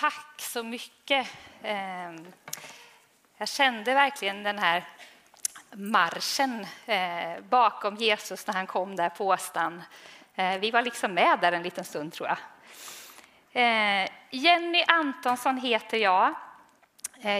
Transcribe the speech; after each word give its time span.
Tack 0.00 0.40
så 0.40 0.62
mycket. 0.62 1.28
Ehm, 1.62 2.26
jag 3.36 3.48
kände 3.48 3.94
verkligen 3.94 4.42
den 4.42 4.58
här 4.58 4.84
marschen 5.72 6.66
eh, 6.86 7.40
bakom 7.48 7.96
Jesus 7.96 8.46
när 8.46 8.54
han 8.54 8.66
kom 8.66 8.96
där 8.96 9.08
på 9.08 9.26
åstan. 9.26 9.82
Eh, 10.34 10.58
vi 10.58 10.70
var 10.70 10.82
liksom 10.82 11.14
med 11.14 11.38
där 11.40 11.52
en 11.52 11.62
liten 11.62 11.84
stund 11.84 12.12
tror 12.12 12.28
jag. 12.28 12.38
Eh, 13.62 14.08
Jenny 14.30 14.84
Antonsson 14.86 15.56
heter 15.56 15.98
jag. 15.98 16.34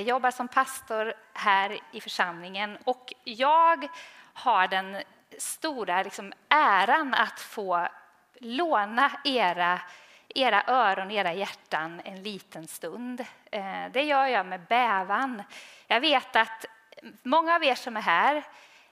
Jobbar 0.05 0.31
som 0.31 0.49
pastor 0.49 1.15
här 1.35 1.79
i 1.93 2.01
församlingen 2.01 2.79
och 2.85 3.13
jag 3.25 3.89
har 4.33 4.69
den 4.69 5.03
stora 5.39 6.03
liksom, 6.03 6.33
äran 6.49 7.15
att 7.15 7.41
få 7.41 7.89
låna 8.41 9.11
era 9.25 9.81
era 10.35 10.63
öron, 10.67 11.11
era 11.11 11.33
hjärtan 11.33 12.01
en 12.05 12.23
liten 12.23 12.69
stund. 12.69 13.21
Eh, 13.51 13.85
det 13.93 14.03
gör 14.03 14.27
jag 14.27 14.47
med 14.47 14.61
bävan. 14.61 15.43
Jag 15.87 16.01
vet 16.01 16.37
att 16.37 16.65
många 17.23 17.55
av 17.55 17.65
er 17.65 17.75
som 17.75 17.97
är 17.97 18.01
här 18.01 18.37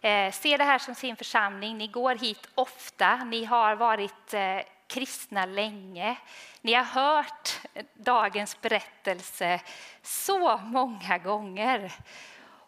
eh, 0.01 0.33
ser 0.33 0.59
det 0.59 0.65
här 0.65 0.79
som 0.79 0.95
sin 0.95 1.17
församling. 1.17 1.79
Ni 1.79 1.87
går 1.87 2.15
hit 2.15 2.49
ofta. 2.55 3.17
Ni 3.17 3.45
har 3.45 3.77
varit 3.77 4.35
eh, 4.35 4.61
kristna 4.87 5.47
länge. 5.47 6.17
Ni 6.61 6.75
har 6.75 6.85
hört 6.85 7.61
dagens 7.95 8.61
berättelse 8.61 9.61
så 10.03 10.57
många 10.57 11.19
gånger. 11.19 11.93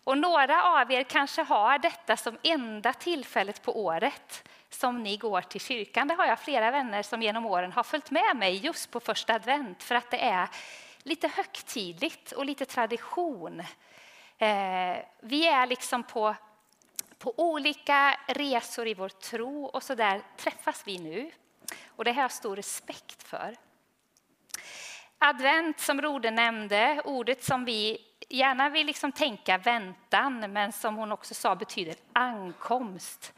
Och 0.04 0.18
några 0.18 0.62
av 0.62 0.92
er 0.92 1.02
kanske 1.02 1.42
har 1.42 1.78
detta 1.78 2.16
som 2.16 2.38
enda 2.42 2.92
tillfället 2.92 3.62
på 3.62 3.84
året 3.84 4.48
som 4.70 5.02
ni 5.02 5.16
går 5.16 5.40
till 5.40 5.60
kyrkan. 5.60 6.08
Det 6.08 6.14
har 6.14 6.26
jag 6.26 6.40
flera 6.40 6.70
vänner 6.70 7.02
som 7.02 7.22
genom 7.22 7.46
åren 7.46 7.72
har 7.72 7.82
följt 7.82 8.10
med 8.10 8.36
mig 8.36 8.56
just 8.56 8.90
på 8.90 9.00
första 9.00 9.34
advent 9.34 9.82
för 9.82 9.94
att 9.94 10.10
det 10.10 10.20
är 10.20 10.48
lite 11.02 11.28
högtidligt 11.28 12.32
och 12.32 12.46
lite 12.46 12.64
tradition. 12.64 13.60
Eh, 14.38 14.96
vi 15.20 15.46
är 15.46 15.66
liksom 15.66 16.02
på, 16.02 16.34
på 17.18 17.34
olika 17.36 18.20
resor 18.26 18.86
i 18.86 18.94
vår 18.94 19.08
tro 19.08 19.64
och 19.64 19.82
så 19.82 19.94
där 19.94 20.22
träffas 20.36 20.82
vi 20.86 20.98
nu. 20.98 21.30
Och 21.86 22.04
det 22.04 22.12
har 22.12 22.22
jag 22.22 22.32
stor 22.32 22.56
respekt 22.56 23.22
för. 23.22 23.56
Advent 25.18 25.80
som 25.80 26.02
Rode 26.02 26.30
nämnde, 26.30 27.02
ordet 27.04 27.44
som 27.44 27.64
vi 27.64 28.04
gärna 28.28 28.68
vill 28.68 28.86
liksom 28.86 29.12
tänka 29.12 29.58
väntan 29.58 30.52
men 30.52 30.72
som 30.72 30.96
hon 30.96 31.12
också 31.12 31.34
sa 31.34 31.56
betyder 31.56 31.94
ankomst. 32.12 33.32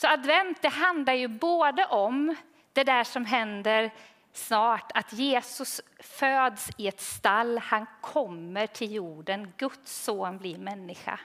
Så 0.00 0.08
advent 0.08 0.62
det 0.62 0.68
handlar 0.68 1.12
ju 1.12 1.28
både 1.28 1.84
om 1.84 2.36
det 2.72 2.84
där 2.84 3.04
som 3.04 3.24
händer 3.24 3.90
snart, 4.32 4.92
att 4.94 5.12
Jesus 5.12 5.80
föds 5.98 6.70
i 6.76 6.88
ett 6.88 7.00
stall, 7.00 7.58
han 7.58 7.86
kommer 8.00 8.66
till 8.66 8.92
jorden, 8.92 9.52
Guds 9.56 10.02
son 10.02 10.38
blir 10.38 10.58
människa. 10.58 11.20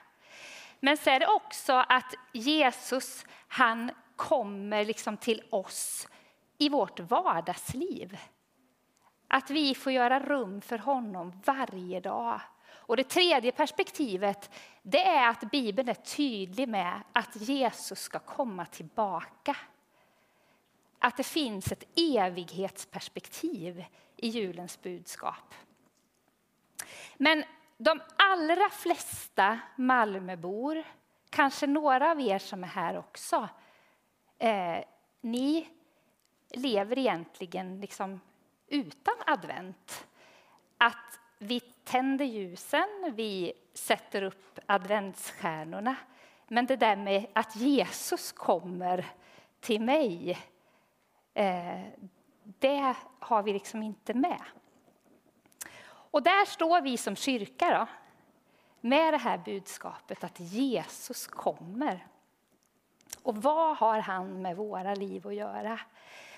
Men 0.80 0.98
så 0.98 1.10
är 1.10 1.20
det 1.20 1.28
också 1.28 1.74
att 1.74 2.14
Jesus, 2.32 3.26
han 3.48 3.92
kommer 4.16 4.86
liksom 4.86 5.18
till 5.18 5.44
oss 5.50 6.08
i 6.58 6.70
vårt 6.70 7.00
vardagsliv. 7.00 8.18
Att 9.28 9.50
vi 9.50 9.76
får 9.76 9.92
göra 9.92 10.20
rum 10.20 10.62
för 10.62 10.78
honom 10.78 11.42
varje 11.46 12.00
dag. 12.00 12.42
Och 12.88 12.98
det 12.98 13.10
tredje 13.10 13.52
perspektivet 13.52 14.50
det 14.82 15.04
är 15.04 15.30
att 15.30 15.52
Bibeln 15.52 15.90
är 15.90 15.94
tydlig 15.94 16.70
med 16.70 17.02
att 17.12 17.36
Jesus 17.36 18.00
ska 18.00 18.20
komma 18.20 18.66
tillbaka. 18.66 19.58
Att 21.00 21.18
det 21.18 21.24
finns 21.24 21.72
ett 21.72 21.84
evighetsperspektiv 21.96 23.86
i 24.18 24.28
julens 24.28 24.82
budskap. 24.82 25.54
Men 27.18 27.44
de 27.78 28.02
allra 28.18 28.70
flesta 28.70 29.60
Malmöbor, 29.76 30.84
kanske 31.30 31.68
några 31.68 32.12
av 32.12 32.22
er 32.22 32.40
som 32.40 32.64
är 32.64 32.68
här 32.68 32.98
också, 32.98 33.50
eh, 34.38 34.84
ni 35.22 35.70
lever 36.50 37.00
egentligen 37.00 37.82
liksom 37.82 38.22
utan 38.68 39.16
advent. 39.26 40.08
Att 40.78 41.20
vi 41.38 41.62
tänder 41.86 42.26
ljusen, 42.26 43.14
vi 43.16 43.54
sätter 43.74 44.22
upp 44.22 44.60
adventsstjärnorna. 44.66 45.96
Men 46.48 46.66
det 46.66 46.76
där 46.76 46.96
med 46.96 47.26
att 47.34 47.56
Jesus 47.56 48.32
kommer 48.32 49.06
till 49.60 49.82
mig, 49.82 50.40
eh, 51.34 51.82
det 52.44 52.96
har 53.20 53.44
vi 53.44 53.54
liksom 53.54 53.84
inte 53.84 54.14
med. 54.14 54.42
Och 55.88 56.24
där 56.24 56.46
står 56.46 56.82
vi 56.82 56.98
som 56.98 57.16
kyrka 57.16 57.80
då, 57.80 57.88
med 58.82 59.14
det 59.14 59.18
här 59.18 59.38
budskapet 59.38 60.24
att 60.24 60.40
Jesus 60.40 61.28
kommer. 61.28 62.08
Och 63.24 63.38
vad 63.38 63.78
har 63.78 64.00
han 64.00 64.42
med 64.42 64.58
våra 64.58 64.96
liv 64.96 65.28
att 65.28 65.36
göra? 65.36 65.80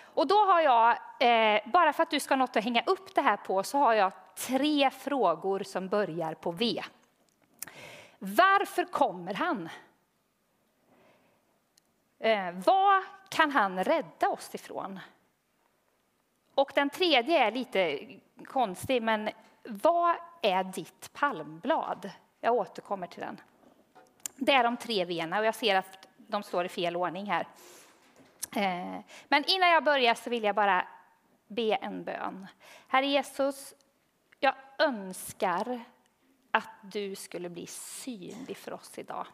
Och 0.02 0.28
då 0.28 0.36
har 0.36 0.62
jag, 0.62 0.98
eh, 1.20 1.62
bara 1.72 1.94
för 1.94 2.04
att 2.04 2.10
du 2.10 2.20
ska 2.20 2.34
ha 2.34 2.40
något 2.40 2.56
att 2.56 2.64
hänga 2.64 2.84
upp 2.86 3.16
det 3.16 3.22
här 3.22 3.38
på, 3.38 3.64
så 3.64 3.78
har 3.78 3.94
jag 3.94 4.12
tre 4.38 4.90
frågor 4.90 5.64
som 5.64 5.88
börjar 5.88 6.34
på 6.34 6.52
V. 6.52 6.84
Varför 8.20 8.86
kommer 8.86 9.34
han? 9.34 9.70
Eh, 12.20 12.52
vad 12.52 13.04
kan 13.30 13.52
han 13.52 13.84
rädda 13.84 14.30
oss 14.30 14.56
ifrån? 14.56 15.00
Och 16.56 16.72
den 16.76 16.90
tredje 16.90 17.48
är 17.48 17.52
lite 17.52 18.00
konstig, 18.46 19.02
men 19.02 19.30
vad 19.64 20.16
är 20.42 20.64
ditt 20.64 21.14
palmblad? 21.14 22.12
Jag 22.42 22.54
återkommer 22.54 23.08
till 23.08 23.22
den. 23.22 23.42
Det 24.36 24.52
är 24.52 24.64
de 24.64 24.78
tre 24.78 25.06
v 25.06 25.38
och 25.38 25.46
jag 25.46 25.56
ser 25.56 25.76
att 25.76 26.08
de 26.18 26.44
står 26.44 26.66
i 26.66 26.70
fel 26.70 26.96
ordning 26.96 27.26
här. 27.26 27.48
Eh, 28.56 29.00
men 29.28 29.44
innan 29.48 29.70
jag 29.70 29.84
börjar 29.84 30.14
så 30.14 30.30
vill 30.30 30.44
jag 30.44 30.56
bara 30.56 30.88
be 31.48 31.76
en 31.76 32.04
bön. 32.04 32.48
Herre 32.88 33.08
Jesus, 33.08 33.74
önskar 34.78 35.84
att 36.52 36.70
du 36.82 37.16
skulle 37.16 37.50
bli 37.50 37.68
synlig 37.68 38.58
för 38.58 38.74
oss 38.74 38.98
idag. 38.98 39.28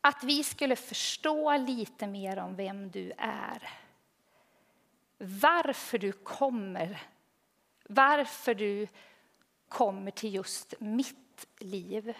Att 0.00 0.24
vi 0.24 0.44
skulle 0.44 0.76
förstå 0.76 1.56
lite 1.56 2.06
mer 2.06 2.38
om 2.38 2.56
vem 2.56 2.90
du 2.90 3.12
är. 3.18 3.70
Varför 5.18 5.98
du 5.98 6.12
kommer. 6.12 7.02
Varför 7.84 8.54
du 8.54 8.88
kommer 9.68 10.10
till 10.10 10.34
just 10.34 10.74
mitt 10.80 11.46
liv. 11.58 12.16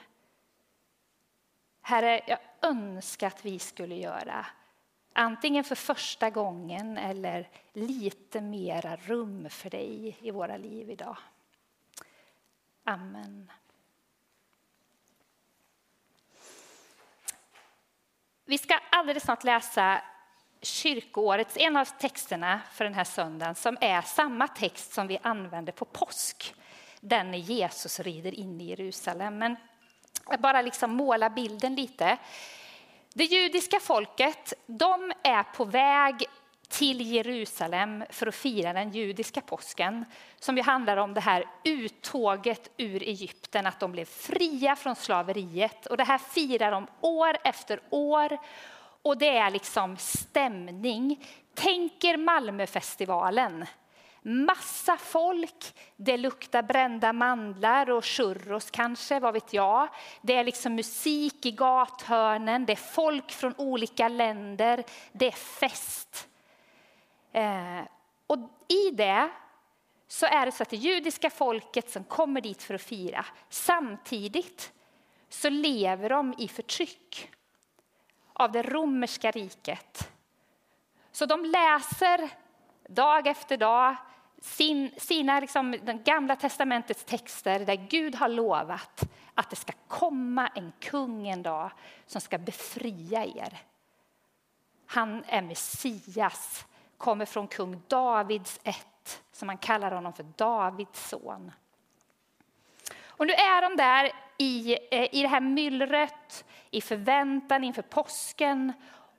Herre, 1.81 2.21
jag 2.27 2.39
önskar 2.63 3.27
att 3.27 3.45
vi 3.45 3.59
skulle 3.59 3.95
göra 3.95 4.47
Antingen 5.13 5.65
för 5.65 5.75
första 5.75 6.31
gången 6.31 6.99
eller 6.99 7.49
lite 7.73 8.41
mera 8.41 8.97
rum 8.97 9.51
för 9.51 9.71
dig 9.71 10.17
i 10.21 10.31
våra 10.31 10.57
liv 10.57 10.91
idag. 10.91 11.17
Amen. 12.85 13.53
Vi 18.45 18.59
ska 18.59 18.79
alldeles 18.91 19.23
snart 19.23 19.45
läsa 19.45 20.03
kyrkoårets, 20.63 21.57
en 21.57 21.77
av 21.77 21.85
texterna 21.85 22.61
för 22.73 22.85
den 22.85 22.95
här 22.95 23.05
söndagen 23.05 23.55
som 23.55 23.79
är 23.81 24.03
samma 24.03 24.49
text 24.49 24.93
som 24.93 25.07
vi 25.07 25.19
använder 25.23 25.73
på 25.73 25.85
påsk. 25.85 26.55
Den 27.01 27.31
när 27.31 27.39
Jesus 27.39 28.01
rider 28.01 28.35
in 28.35 28.61
i 28.61 28.65
Jerusalem. 28.65 29.39
Men 29.39 29.57
jag 30.31 30.41
bara 30.41 30.63
liksom 30.63 30.91
måla 30.91 31.31
bilden 31.31 31.75
lite. 31.75 32.19
Det 33.15 33.25
judiska 33.25 33.81
folket 33.81 34.53
de 34.67 35.13
är 35.23 35.43
på 35.43 35.65
väg 35.65 36.25
till 36.69 37.01
Jerusalem 37.01 38.05
för 38.11 38.27
att 38.27 38.35
fira 38.35 38.73
den 38.73 38.91
judiska 38.91 39.41
påsken 39.41 40.05
som 40.39 40.57
ju 40.57 40.63
handlar 40.63 40.97
om 40.97 41.15
det 41.15 41.21
här 41.21 41.45
uttåget 41.65 42.71
ur 42.77 43.03
Egypten, 43.03 43.67
att 43.67 43.81
de 43.81 43.93
blev 43.93 44.05
fria 44.05 44.77
från 44.77 44.97
slaveriet. 44.97 45.87
Och 45.87 45.97
det 45.97 46.05
här 46.05 46.19
firar 46.19 46.71
de 46.71 46.87
år 47.01 47.37
efter 47.45 47.81
år 47.91 48.39
och 49.03 49.19
det 49.19 49.37
är 49.37 49.51
liksom 49.51 49.97
stämning. 49.97 51.27
Tänker 51.55 52.17
Malmöfestivalen 52.17 53.67
Massa 54.23 54.97
folk, 54.97 55.75
det 55.97 56.17
luktar 56.17 56.63
brända 56.63 57.13
mandlar 57.13 57.91
och 57.91 58.05
churros 58.05 58.71
kanske, 58.71 59.21
vad 59.21 59.35
vet 59.35 59.53
jag. 59.53 59.89
Det 60.23 60.37
är 60.37 60.45
liksom 60.45 60.75
musik 60.75 61.47
i 61.47 61.51
gathörnen, 61.51 62.67
det 62.67 62.73
är 62.73 62.77
folk 62.77 63.33
från 63.33 63.55
olika 63.57 64.09
länder, 64.09 64.85
det 65.13 65.27
är 65.27 65.31
fest. 65.31 66.29
Eh, 67.33 67.81
och 68.27 68.39
i 68.69 68.91
det 68.91 69.31
så 70.09 70.27
är 70.27 70.47
det 70.47 70.53
så 70.53 70.63
att 70.63 70.71
det 70.71 70.77
judiska 70.77 71.31
folket 71.31 71.91
som 71.91 72.05
kommer 72.05 72.41
dit 72.41 72.63
för 72.63 72.75
att 72.75 72.83
fira, 72.83 73.27
samtidigt 73.49 74.73
så 75.29 75.49
lever 75.49 76.09
de 76.09 76.35
i 76.39 76.49
förtryck 76.49 77.31
av 78.33 78.53
det 78.53 78.63
romerska 78.63 79.31
riket. 79.31 80.11
Så 81.13 81.27
de 81.27 81.45
läser 81.45 82.31
dag 82.89 83.27
efter 83.27 83.57
dag 83.57 83.97
sin, 84.41 84.91
sina 84.97 85.41
liksom, 85.41 85.77
den 85.83 86.03
gamla 86.03 86.37
testamentets 86.37 87.05
texter 87.05 87.65
där 87.65 87.75
Gud 87.75 88.15
har 88.15 88.29
lovat 88.29 89.03
att 89.35 89.51
det 89.51 89.57
ska 89.57 89.73
komma 89.89 90.49
en 90.49 90.73
kung 90.81 91.29
en 91.29 91.43
dag 91.43 91.71
som 92.07 92.21
ska 92.21 92.39
befria 92.39 93.25
er. 93.25 93.59
Han 94.87 95.25
är 95.27 95.43
Messias, 95.43 96.67
kommer 96.99 97.25
från 97.25 97.49
kung 97.49 97.83
Davids 97.89 98.61
ett, 98.65 99.23
som 99.33 99.47
man 99.47 99.59
kallar 99.59 99.91
honom 99.91 100.13
för 100.13 100.27
Davids 100.37 101.09
son. 101.09 101.53
Och 103.05 103.27
nu 103.27 103.33
är 103.33 103.63
de 103.63 103.77
där 103.77 104.13
i, 104.39 104.77
eh, 104.91 105.15
i 105.15 105.23
det 105.23 105.29
här 105.29 105.41
myllret, 105.41 106.45
i 106.71 106.81
förväntan 106.81 107.65
inför 107.65 107.83
påsken. 107.83 108.73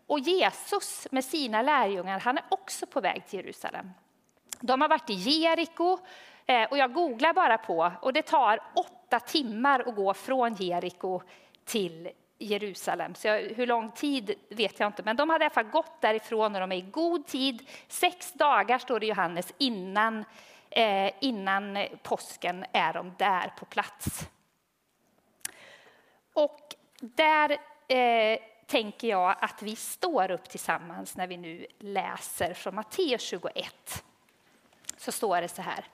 Och 0.07 0.19
Jesus 0.19 1.07
med 1.11 1.25
sina 1.25 1.61
lärjungar, 1.61 2.19
han 2.19 2.37
är 2.37 2.43
också 2.49 2.85
på 2.85 3.01
väg 3.01 3.27
till 3.27 3.39
Jerusalem. 3.39 3.91
De 4.61 4.81
har 4.81 4.89
varit 4.89 5.09
i 5.09 5.13
Jeriko 5.13 5.97
eh, 6.45 6.63
och 6.63 6.77
jag 6.77 6.93
googlar 6.93 7.33
bara 7.33 7.57
på 7.57 7.91
och 8.01 8.13
det 8.13 8.21
tar 8.21 8.59
åtta 8.75 9.19
timmar 9.19 9.79
att 9.79 9.95
gå 9.95 10.13
från 10.13 10.55
Jeriko 10.55 11.21
till 11.65 12.09
Jerusalem. 12.37 13.15
Så 13.15 13.27
jag, 13.27 13.39
hur 13.39 13.67
lång 13.67 13.91
tid 13.91 14.35
vet 14.49 14.79
jag 14.79 14.87
inte, 14.87 15.03
men 15.03 15.15
de 15.15 15.29
hade 15.29 15.43
i 15.43 15.45
alla 15.45 15.53
fall 15.53 15.63
gått 15.63 16.01
därifrån 16.01 16.55
och 16.55 16.61
de 16.61 16.71
är 16.71 16.75
i 16.75 16.81
god 16.81 17.27
tid. 17.27 17.69
Sex 17.87 18.33
dagar 18.33 18.77
står 18.77 18.99
det 18.99 19.05
i 19.05 19.09
Johannes 19.09 19.53
innan, 19.57 20.25
eh, 20.69 21.11
innan 21.19 21.77
påsken 22.03 22.65
är 22.71 22.93
de 22.93 23.15
där 23.17 23.53
på 23.59 23.65
plats. 23.65 24.29
Och 26.33 26.75
där 27.01 27.51
eh, 27.87 28.39
tänker 28.67 29.07
jag 29.07 29.35
att 29.39 29.61
vi 29.61 29.75
står 29.75 30.31
upp 30.31 30.49
tillsammans 30.49 31.17
när 31.17 31.27
vi 31.27 31.37
nu 31.37 31.65
läser 31.79 32.53
från 32.53 32.75
Matteus 32.75 33.21
21 33.21 34.03
så 35.01 35.11
står 35.11 35.41
det 35.41 35.47
så 35.47 35.61
här. 35.61 35.85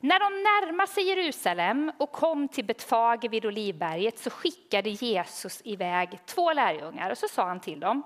När 0.00 0.20
de 0.20 0.42
närmade 0.42 0.90
sig 0.90 1.08
Jerusalem 1.08 1.92
och 1.98 2.12
kom 2.12 2.48
till 2.48 2.64
Betfage 2.64 3.28
vid 3.30 3.46
Olivberget 3.46 4.18
så 4.18 4.30
skickade 4.30 4.90
Jesus 4.90 5.62
iväg 5.64 6.18
två 6.26 6.52
lärjungar 6.52 7.10
och 7.10 7.18
så 7.18 7.28
sa 7.28 7.46
han 7.46 7.60
till 7.60 7.80
dem 7.80 8.02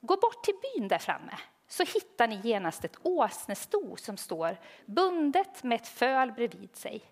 Gå 0.00 0.16
bort 0.16 0.44
till 0.44 0.54
byn 0.62 0.88
där 0.88 0.98
framme 0.98 1.38
så 1.68 1.84
hittar 1.84 2.28
ni 2.28 2.40
genast 2.44 2.84
ett 2.84 2.96
åsnesto 3.02 3.96
som 3.96 4.16
står 4.16 4.56
bundet 4.86 5.62
med 5.62 5.80
ett 5.80 5.88
föl 5.88 6.32
bredvid 6.32 6.76
sig. 6.76 7.02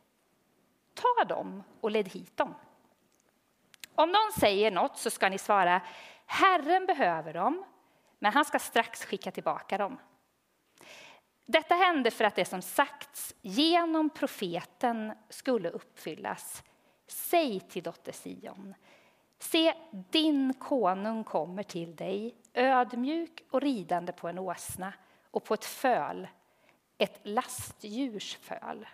Ta 0.95 1.25
dem 1.25 1.63
och 1.81 1.91
led 1.91 2.09
hit 2.09 2.37
dem. 2.37 2.55
Om 3.95 4.09
någon 4.09 4.33
säger 4.41 4.71
något 4.71 4.99
så 4.99 5.11
ska 5.11 5.29
ni 5.29 5.39
svara 5.39 5.81
Herren 6.27 6.87
behöver 6.87 7.35
dem, 7.35 7.65
men 8.19 8.33
han 8.33 8.45
ska 8.45 8.59
strax 8.59 9.05
skicka 9.05 9.31
tillbaka 9.31 9.79
dem. 9.79 9.99
Detta 11.47 11.75
hände 11.75 12.11
för 12.11 12.25
att 12.25 12.37
det 12.37 12.45
som 12.45 12.63
sagts 12.63 13.35
genom 13.43 14.11
profeten 14.11 15.13
skulle 15.29 15.71
uppfyllas. 15.71 16.63
Säg 17.07 17.61
till 17.61 17.83
dotter 17.83 18.13
Sion, 18.13 18.75
se 19.39 19.75
din 19.91 20.55
konung 20.55 21.25
kommer 21.25 21.63
till 21.63 21.97
dig 21.97 22.35
ödmjuk 22.55 23.45
och 23.51 23.61
ridande 23.61 24.13
på 24.13 24.29
en 24.29 24.39
åsna 24.39 24.93
och 25.31 25.45
på 25.45 25.55
ett 25.55 25.65
föl, 25.65 26.29
ett 26.99 27.21
lastdjurs 27.23 28.37
föl. 28.37 28.87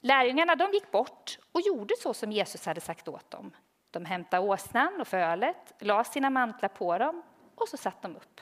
Lärjungarna 0.00 0.56
de 0.56 0.72
gick 0.72 0.90
bort 0.90 1.38
och 1.52 1.60
gjorde 1.60 1.94
så 1.98 2.14
som 2.14 2.32
Jesus 2.32 2.66
hade 2.66 2.80
sagt 2.80 3.08
åt 3.08 3.30
dem. 3.30 3.56
De 3.90 4.04
hämtade 4.04 4.46
åsnan 4.46 5.00
och 5.00 5.08
fölet, 5.08 5.72
la 5.78 6.04
sina 6.04 6.30
mantlar 6.30 6.68
på 6.68 6.98
dem 6.98 7.22
och 7.54 7.68
så 7.68 7.76
satt 7.76 8.02
de 8.02 8.16
upp. 8.16 8.40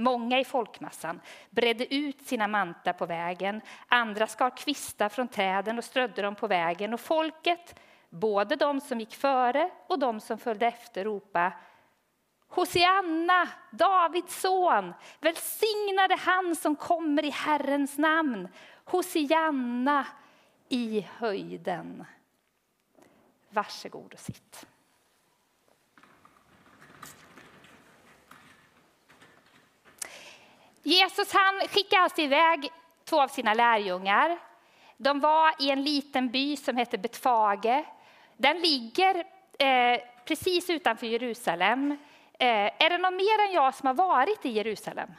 Många 0.00 0.40
i 0.40 0.44
folkmassan 0.44 1.20
bredde 1.50 1.94
ut 1.94 2.22
sina 2.22 2.48
mantlar 2.48 2.92
på 2.92 3.06
vägen. 3.06 3.60
Andra 3.88 4.26
skar 4.26 4.56
kvistar 4.56 5.08
från 5.08 5.28
träden 5.28 5.78
och 5.78 5.84
strödde 5.84 6.22
dem 6.22 6.34
på 6.34 6.46
vägen. 6.46 6.94
Och 6.94 7.00
folket, 7.00 7.80
både 8.08 8.56
de 8.56 8.80
som 8.80 9.00
gick 9.00 9.14
före 9.14 9.70
och 9.86 9.98
de 9.98 10.20
som 10.20 10.38
följde 10.38 10.66
efter, 10.66 11.04
ropade 11.04 11.52
Hosianna, 12.48 13.48
Davids 13.70 14.40
son, 14.40 14.94
välsignade 15.20 16.16
han 16.16 16.56
som 16.56 16.76
kommer 16.76 17.24
i 17.24 17.30
Herrens 17.30 17.98
namn. 17.98 18.48
Hosianna 18.84 20.06
i 20.68 21.06
höjden. 21.16 22.04
Varsågod 23.50 24.12
och 24.12 24.20
sitt. 24.20 24.66
Jesus 30.88 31.32
han 31.32 31.68
skickade 31.68 32.02
alltså 32.02 32.20
iväg 32.20 32.70
två 33.04 33.20
av 33.20 33.28
sina 33.28 33.54
lärjungar. 33.54 34.38
De 34.96 35.20
var 35.20 35.54
i 35.58 35.70
en 35.70 35.82
liten 35.82 36.30
by 36.30 36.56
som 36.56 36.76
heter 36.76 36.98
Betfage. 36.98 37.84
Den 38.36 38.60
ligger 38.60 39.24
eh, 39.58 40.00
precis 40.24 40.70
utanför 40.70 41.06
Jerusalem. 41.06 41.90
Eh, 42.38 42.84
är 42.84 42.90
det 42.90 42.98
någon 42.98 43.16
mer 43.16 43.46
än 43.48 43.52
jag 43.52 43.74
som 43.74 43.86
har 43.86 43.94
varit 43.94 44.46
i 44.46 44.48
Jerusalem? 44.48 45.10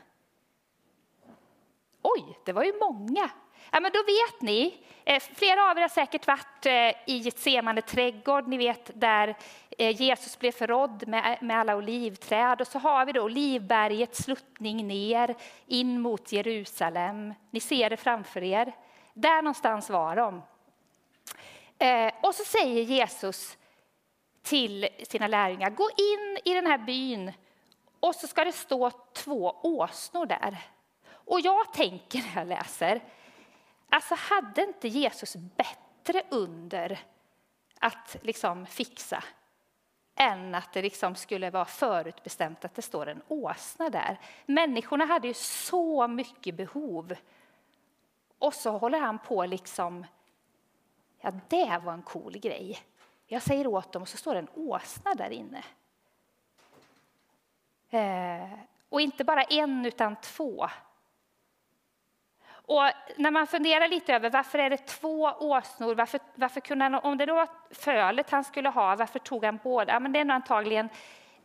Oj, 2.01 2.38
det 2.45 2.54
var 2.54 2.63
ju 2.63 2.74
många. 2.80 3.30
Ja, 3.71 3.80
men 3.80 3.92
då 3.92 4.00
vet 4.00 4.42
ni, 4.42 4.77
eh, 5.06 5.19
flera 5.19 5.71
av 5.71 5.77
er 5.77 5.81
har 5.81 5.89
säkert 5.89 6.27
varit 6.27 6.66
eh, 6.66 7.13
i 7.13 7.18
Getsemane 7.18 7.81
trädgård, 7.81 8.48
ni 8.48 8.57
vet 8.57 8.92
där 8.94 9.38
Eh, 9.80 10.02
Jesus 10.02 10.40
blev 10.40 10.52
förrådd 10.52 11.08
med, 11.08 11.38
med 11.42 11.60
alla 11.60 11.76
olivträd. 11.76 12.62
Och 12.62 12.68
så 12.68 12.80
har 12.80 13.06
vi 13.06 13.12
då 13.12 13.22
Olivbergets 13.22 14.24
sluttning 14.24 14.88
ner 14.88 15.36
in 15.66 16.02
mot 16.02 16.31
Jerusalem. 16.31 17.34
Ni 17.52 17.60
ser 17.60 17.90
det 17.90 17.98
framför 17.98 18.44
er. 18.44 18.76
Där 19.14 19.42
någonstans 19.42 19.90
var 19.90 20.16
de. 20.16 20.42
Eh, 21.78 22.14
och 22.22 22.36
så 22.36 22.44
säger 22.44 22.84
Jesus 22.84 23.58
till 24.42 24.88
sina 25.04 25.28
lärjungar, 25.28 25.70
gå 25.70 25.90
in 25.98 26.38
i 26.46 26.54
den 26.54 26.66
här 26.66 26.78
byn 26.78 27.34
och 28.00 28.16
så 28.16 28.28
ska 28.28 28.44
det 28.44 28.52
stå 28.52 28.92
två 29.14 29.56
åsnor 29.64 30.26
där. 30.26 30.58
Och 31.12 31.40
jag 31.40 31.74
tänker 31.74 32.20
när 32.20 32.42
jag 32.42 32.48
läser, 32.48 33.02
Alltså 33.90 34.16
hade 34.18 34.62
inte 34.64 34.88
Jesus 34.88 35.36
bättre 35.36 36.24
under 36.30 37.00
att 37.80 38.16
liksom 38.22 38.66
fixa 38.66 39.24
än 40.19 40.56
att 40.56 40.74
det 40.74 40.81
liksom 40.81 41.16
skulle 41.16 41.50
vara 41.50 41.66
förutbestämt 41.66 42.66
att 42.66 42.75
det 42.75 42.81
står 42.81 43.07
en 43.07 43.21
åsna 43.27 43.89
där. 43.89 44.19
Människorna 44.45 45.06
hade 45.06 45.27
ju 45.27 45.33
så 45.33 46.07
mycket 46.07 46.56
behov. 46.56 47.16
Och 48.40 48.54
så 48.54 48.78
håller 48.78 48.99
han 48.99 49.19
på 49.19 49.45
liksom, 49.45 50.06
ja 51.21 51.31
det 51.47 51.81
var 51.83 51.94
en 51.94 52.02
cool 52.02 52.38
grej. 52.38 52.80
Jag 53.28 53.42
säger 53.42 53.68
åt 53.68 53.92
dem 53.92 54.02
och 54.02 54.07
så 54.07 54.18
står 54.18 54.33
det 54.33 54.40
en 54.40 54.49
åsna 54.54 55.14
där 55.14 55.30
inne. 55.30 55.64
Eh, 57.90 58.59
och 58.90 59.02
inte 59.02 59.23
bara 59.23 59.44
en 59.44 59.85
utan 59.85 60.16
två. 60.16 60.69
Och 62.69 62.92
när 63.16 63.31
man 63.31 63.47
funderar 63.47 63.88
lite 63.88 64.14
över 64.14 64.30
varför 64.30 64.59
är 64.59 64.69
det 64.69 64.78
två 64.78 65.31
åsnor, 65.40 65.95
varför, 65.95 66.19
varför 66.35 66.59
kunde 66.61 66.85
han, 66.85 66.95
om 66.95 67.18
det 67.18 67.26
då 67.26 67.35
var 67.35 67.49
fölet 67.71 68.30
han 68.30 68.44
skulle 68.44 68.69
ha, 68.69 68.95
varför 68.95 69.19
tog 69.19 69.45
han 69.45 69.59
båda? 69.64 69.94
Ja, 69.94 69.99
men 69.99 70.11
det 70.11 70.19
är 70.19 70.26
nog 70.26 70.35
antagligen 70.35 70.90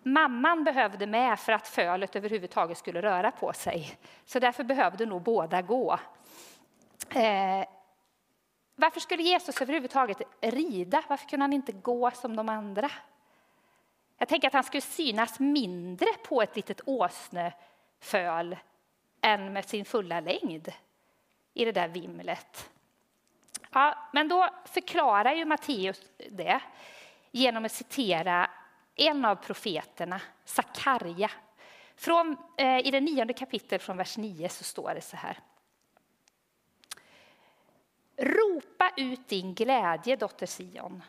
mamman 0.03 0.65
behövde 0.65 1.07
med 1.07 1.39
för 1.39 1.53
att 1.53 1.69
fölet 1.69 2.17
överhuvudtaget 2.17 2.79
skulle 2.79 3.03
röra 3.03 3.31
på 3.31 3.53
sig. 3.53 3.99
Så 4.25 4.39
därför 4.39 4.65
behövde 4.65 5.07
nog 5.07 5.23
båda 5.23 5.63
gå. 5.63 5.99
Eh, 7.15 7.67
varför 8.77 9.01
skulle 9.01 9.23
Jesus 9.23 9.63
överhuvudtaget 9.63 10.23
rida? 10.41 11.03
Varför 11.09 11.29
kunde 11.29 11.43
han 11.45 11.53
inte 11.53 11.73
gå 11.73 12.11
som 12.11 12.37
de 12.37 12.49
andra? 12.49 12.91
Jag 14.19 14.29
tänker 14.29 14.49
att 14.49 14.55
han 14.55 14.65
skulle 14.65 14.81
synas 14.81 15.41
mindre 15.41 16.09
på 16.29 16.43
ett 16.43 16.57
litet 16.57 16.81
åsneföl 16.87 18.57
än 19.21 19.53
med 19.53 19.65
sin 19.65 19.85
fulla 19.85 20.21
längd 20.21 20.73
i 21.55 21.65
det 21.65 21.73
där 21.73 21.89
vimlet. 21.89 22.71
Ja, 23.73 24.09
men 24.13 24.29
då 24.29 24.49
förklarar 24.65 25.35
ju 25.35 25.45
Matteus 25.45 26.03
det 26.31 26.61
genom 27.31 27.65
att 27.65 27.73
citera 27.73 28.51
en 28.95 29.25
av 29.25 29.35
profeterna, 29.35 30.21
Sakarja. 30.45 31.31
Från, 31.97 32.37
eh, 32.57 32.87
I 32.87 32.91
det 32.91 33.01
nionde 33.01 33.33
kapitlet 33.33 33.83
från 33.83 33.97
vers 33.97 34.17
9 34.17 34.49
så 34.49 34.65
står 34.65 34.95
det 34.95 35.01
så 35.01 35.17
här. 35.17 35.39
Ropa 38.17 38.91
ut 38.97 39.29
din 39.29 39.55
glädje, 39.55 40.17
dotter 40.17 40.47
Sion. 40.47 41.03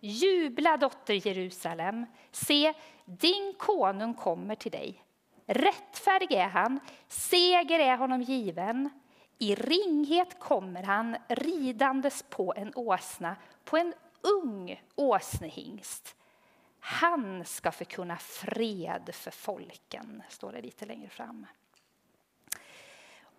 Jubla, 0.00 0.76
dotter 0.76 1.26
Jerusalem. 1.26 2.06
Se, 2.30 2.74
din 3.04 3.54
konung 3.58 4.14
kommer 4.14 4.54
till 4.54 4.72
dig. 4.72 5.04
Rättfärdig 5.46 6.32
är 6.32 6.48
han, 6.48 6.80
seger 7.08 7.80
är 7.80 7.96
honom 7.96 8.22
given. 8.22 9.01
I 9.42 9.54
ringhet 9.54 10.38
kommer 10.38 10.82
han 10.82 11.16
ridandes 11.28 12.22
på 12.22 12.54
en 12.56 12.72
åsna, 12.74 13.36
på 13.64 13.76
en 13.76 13.94
ung 14.20 14.82
åsnehingst. 14.94 16.16
Han 16.80 17.44
ska 17.44 17.72
förkunna 17.72 18.16
fred 18.16 19.10
för 19.14 19.30
folken, 19.30 20.22
står 20.28 20.52
det 20.52 20.60
lite 20.60 20.86
längre 20.86 21.08
fram. 21.08 21.46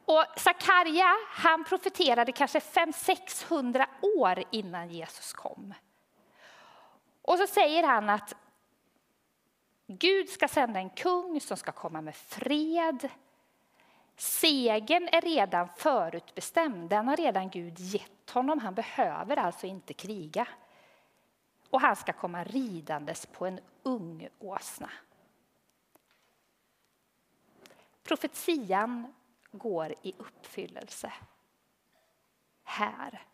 Och 0.05 0.25
Sakarja, 0.37 1.15
han 1.29 1.63
profeterade 1.63 2.31
kanske 2.31 2.59
500-600 2.59 3.85
år 4.01 4.43
innan 4.51 4.89
Jesus 4.89 5.33
kom. 5.33 5.73
Och 7.21 7.37
så 7.37 7.47
säger 7.47 7.83
han 7.83 8.09
att 8.09 8.35
Gud 9.87 10.29
ska 10.29 10.47
sända 10.47 10.79
en 10.79 10.89
kung 10.89 11.41
som 11.41 11.57
ska 11.57 11.71
komma 11.71 12.01
med 12.01 12.15
fred. 12.15 13.09
Segen 14.23 15.09
är 15.11 15.21
redan 15.21 15.69
förutbestämd, 15.69 16.89
den 16.89 17.07
har 17.07 17.17
redan 17.17 17.49
Gud 17.49 17.79
gett 17.79 18.29
honom. 18.29 18.59
Han 18.59 18.73
behöver 18.73 19.37
alltså 19.37 19.67
inte 19.67 19.93
kriga. 19.93 20.47
Och 21.69 21.81
han 21.81 21.95
ska 21.95 22.13
komma 22.13 22.43
ridandes 22.43 23.25
på 23.25 23.45
en 23.45 23.59
ung 23.83 24.29
åsna. 24.39 24.89
Profetian 28.03 29.13
går 29.51 29.93
i 30.01 30.13
uppfyllelse 30.17 31.13
här. 32.63 33.25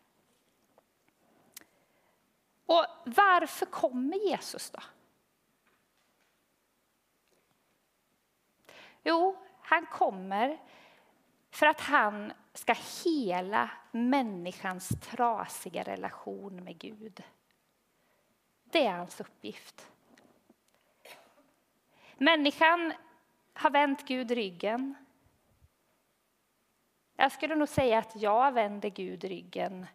Och 2.66 2.86
varför 3.04 3.66
kommer 3.66 4.16
Jesus 4.16 4.70
då? 4.70 4.80
Jo, 9.02 9.36
han 9.62 9.86
kommer 9.86 10.58
för 11.50 11.66
att 11.66 11.80
han 11.80 12.32
ska 12.54 12.74
hela 13.04 13.70
människans 13.90 14.88
trasiga 14.88 15.82
relation 15.82 16.64
med 16.64 16.78
Gud. 16.78 17.22
Det 18.64 18.86
är 18.86 18.92
hans 18.92 19.20
uppgift. 19.20 19.88
Människan 22.16 22.92
har 23.52 23.70
vänt 23.70 24.08
Gud 24.08 24.30
ryggen. 24.30 24.94
Jag 27.16 27.32
skulle 27.32 27.54
nog 27.54 27.68
säga 27.68 27.98
att 27.98 28.16
jag 28.16 28.52
vänder 28.52 28.88
Gud 28.88 29.24
ryggen 29.24 29.86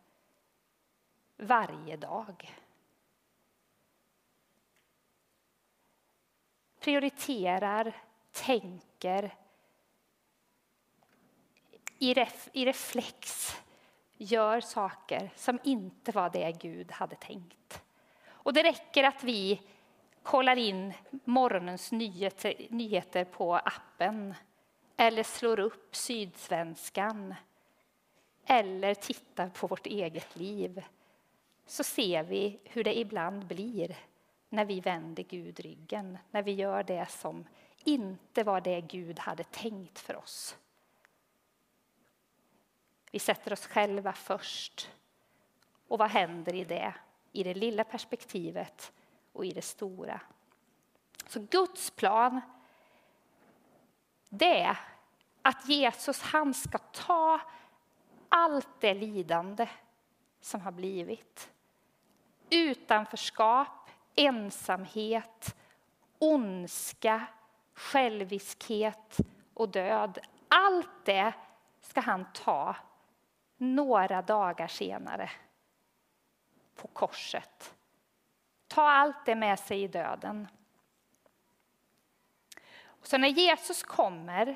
varje 1.37 1.97
dag. 1.97 2.55
Prioriterar, 6.79 7.95
tänker 8.31 9.35
i, 11.99 12.13
ref, 12.13 12.49
i 12.53 12.65
reflex 12.65 13.51
gör 14.17 14.61
saker 14.61 15.31
som 15.35 15.59
inte 15.63 16.11
var 16.11 16.29
det 16.29 16.51
Gud 16.51 16.91
hade 16.91 17.15
tänkt. 17.15 17.81
Och 18.27 18.53
det 18.53 18.63
räcker 18.63 19.03
att 19.03 19.23
vi 19.23 19.61
kollar 20.23 20.55
in 20.55 20.93
morgonens 21.23 21.91
nyheter, 21.91 22.67
nyheter 22.69 23.25
på 23.25 23.55
appen 23.55 24.33
eller 24.97 25.23
slår 25.23 25.59
upp 25.59 25.95
Sydsvenskan 25.95 27.35
eller 28.45 28.93
tittar 28.93 29.49
på 29.49 29.67
vårt 29.67 29.85
eget 29.85 30.35
liv 30.35 30.83
så 31.65 31.83
ser 31.83 32.23
vi 32.23 32.59
hur 32.63 32.83
det 32.83 32.99
ibland 32.99 33.45
blir 33.45 33.95
när 34.49 34.65
vi 34.65 34.79
vänder 34.79 35.23
Gud 35.23 35.59
ryggen, 35.59 36.17
när 36.31 36.43
vi 36.43 36.51
gör 36.51 36.83
det 36.83 37.05
som 37.09 37.45
inte 37.83 38.43
var 38.43 38.61
det 38.61 38.81
Gud 38.81 39.19
hade 39.19 39.43
tänkt 39.43 39.99
för 39.99 40.15
oss. 40.15 40.57
Vi 43.15 43.19
sätter 43.19 43.53
oss 43.53 43.67
själva 43.67 44.13
först. 44.13 44.91
Och 45.87 45.99
vad 45.99 46.09
händer 46.09 46.53
i 46.53 46.63
det? 46.63 46.93
I 47.31 47.43
det 47.43 47.53
lilla 47.53 47.83
perspektivet 47.83 48.93
och 49.33 49.45
i 49.45 49.51
det 49.51 49.61
stora. 49.61 50.21
Så 51.27 51.39
Guds 51.39 51.91
plan 51.91 52.41
det 54.29 54.61
är 54.61 54.77
att 55.41 55.69
Jesus 55.69 56.21
han 56.21 56.53
ska 56.53 56.77
ta 56.77 57.41
allt 58.29 58.81
det 58.81 58.93
lidande 58.93 59.69
som 60.41 60.61
har 60.61 60.71
blivit. 60.71 61.51
Utanförskap, 62.49 63.89
ensamhet, 64.15 65.55
ondska, 66.19 67.25
själviskhet 67.73 69.17
och 69.53 69.69
död. 69.69 70.19
Allt 70.47 71.05
det 71.05 71.33
ska 71.81 72.01
han 72.01 72.25
ta 72.33 72.75
några 73.57 74.21
dagar 74.21 74.67
senare 74.67 75.31
på 76.75 76.87
korset. 76.87 77.75
Ta 78.67 78.81
allt 78.81 79.25
det 79.25 79.35
med 79.35 79.59
sig 79.59 79.83
i 79.83 79.87
döden. 79.87 80.47
Så 83.01 83.17
när 83.17 83.27
Jesus 83.27 83.83
kommer, 83.83 84.55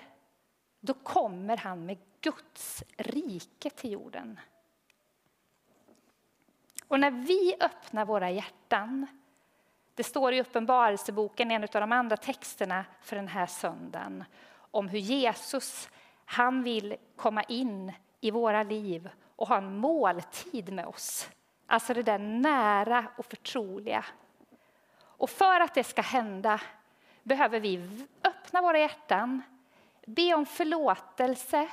då 0.80 0.94
kommer 0.94 1.58
han 1.58 1.86
med 1.86 1.98
Guds 2.22 2.84
rike 2.98 3.70
till 3.70 3.92
jorden. 3.92 4.40
Och 6.88 7.00
när 7.00 7.12
vi 7.12 7.56
öppnar 7.60 8.06
våra 8.06 8.32
hjärtan, 8.32 9.08
det 9.96 10.04
står 10.04 10.34
i 10.34 10.42
Uppenbarelseboken, 10.42 11.52
en 11.52 11.64
av 11.64 11.70
de 11.70 11.92
andra 11.92 12.18
texterna 12.18 12.86
för 13.02 13.16
den 13.16 13.28
här 13.28 13.46
söndagen, 13.46 14.24
om 14.72 14.88
hur 14.88 15.00
Jesus, 15.00 15.90
han 16.26 16.64
vill 16.64 16.96
komma 17.16 17.44
in 17.44 17.94
i 18.22 18.32
våra 18.32 18.64
liv 18.64 19.10
och 19.36 19.48
ha 19.48 19.58
en 19.58 19.78
måltid 19.78 20.74
med 20.74 20.86
oss. 20.86 21.30
Alltså 21.68 21.94
det 21.94 22.04
där 22.04 22.20
nära 22.20 23.06
och 23.18 23.26
förtroliga. 23.26 24.06
Och 25.02 25.30
för 25.30 25.60
att 25.60 25.74
det 25.74 25.84
ska 25.84 26.02
hända 26.02 26.62
behöver 27.24 27.60
vi 27.60 28.06
öppna 28.24 28.62
våra 28.62 28.80
hjärtan, 28.80 29.42
be 30.06 30.34
om 30.34 30.46
förlåtelse 30.46 31.70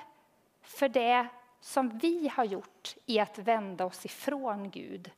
för 0.62 0.88
det 0.88 1.28
som 1.60 1.98
vi 1.98 2.28
har 2.28 2.44
gjort 2.44 2.96
i 3.06 3.20
att 3.20 3.38
vända 3.38 3.84
oss 3.84 4.04
ifrån 4.04 4.70
Gud. 4.70 5.10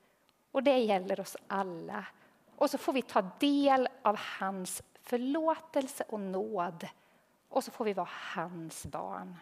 Och 0.51 0.63
det 0.63 0.79
gäller 0.79 1.21
oss 1.21 1.37
alla. 1.47 2.05
Och 2.57 2.71
så 2.71 2.79
får 2.79 2.93
vi 2.93 3.03
ta 3.03 3.23
del 3.39 3.89
av 4.03 4.19
hans 4.19 4.83
förlåtelse 5.03 6.05
och 6.09 6.21
nåd. 6.21 6.89
Och 7.49 7.65
så 7.65 7.71
får 7.71 7.85
vi 7.85 7.93
vara 7.93 8.09
hans 8.11 8.87
barn. 8.87 9.37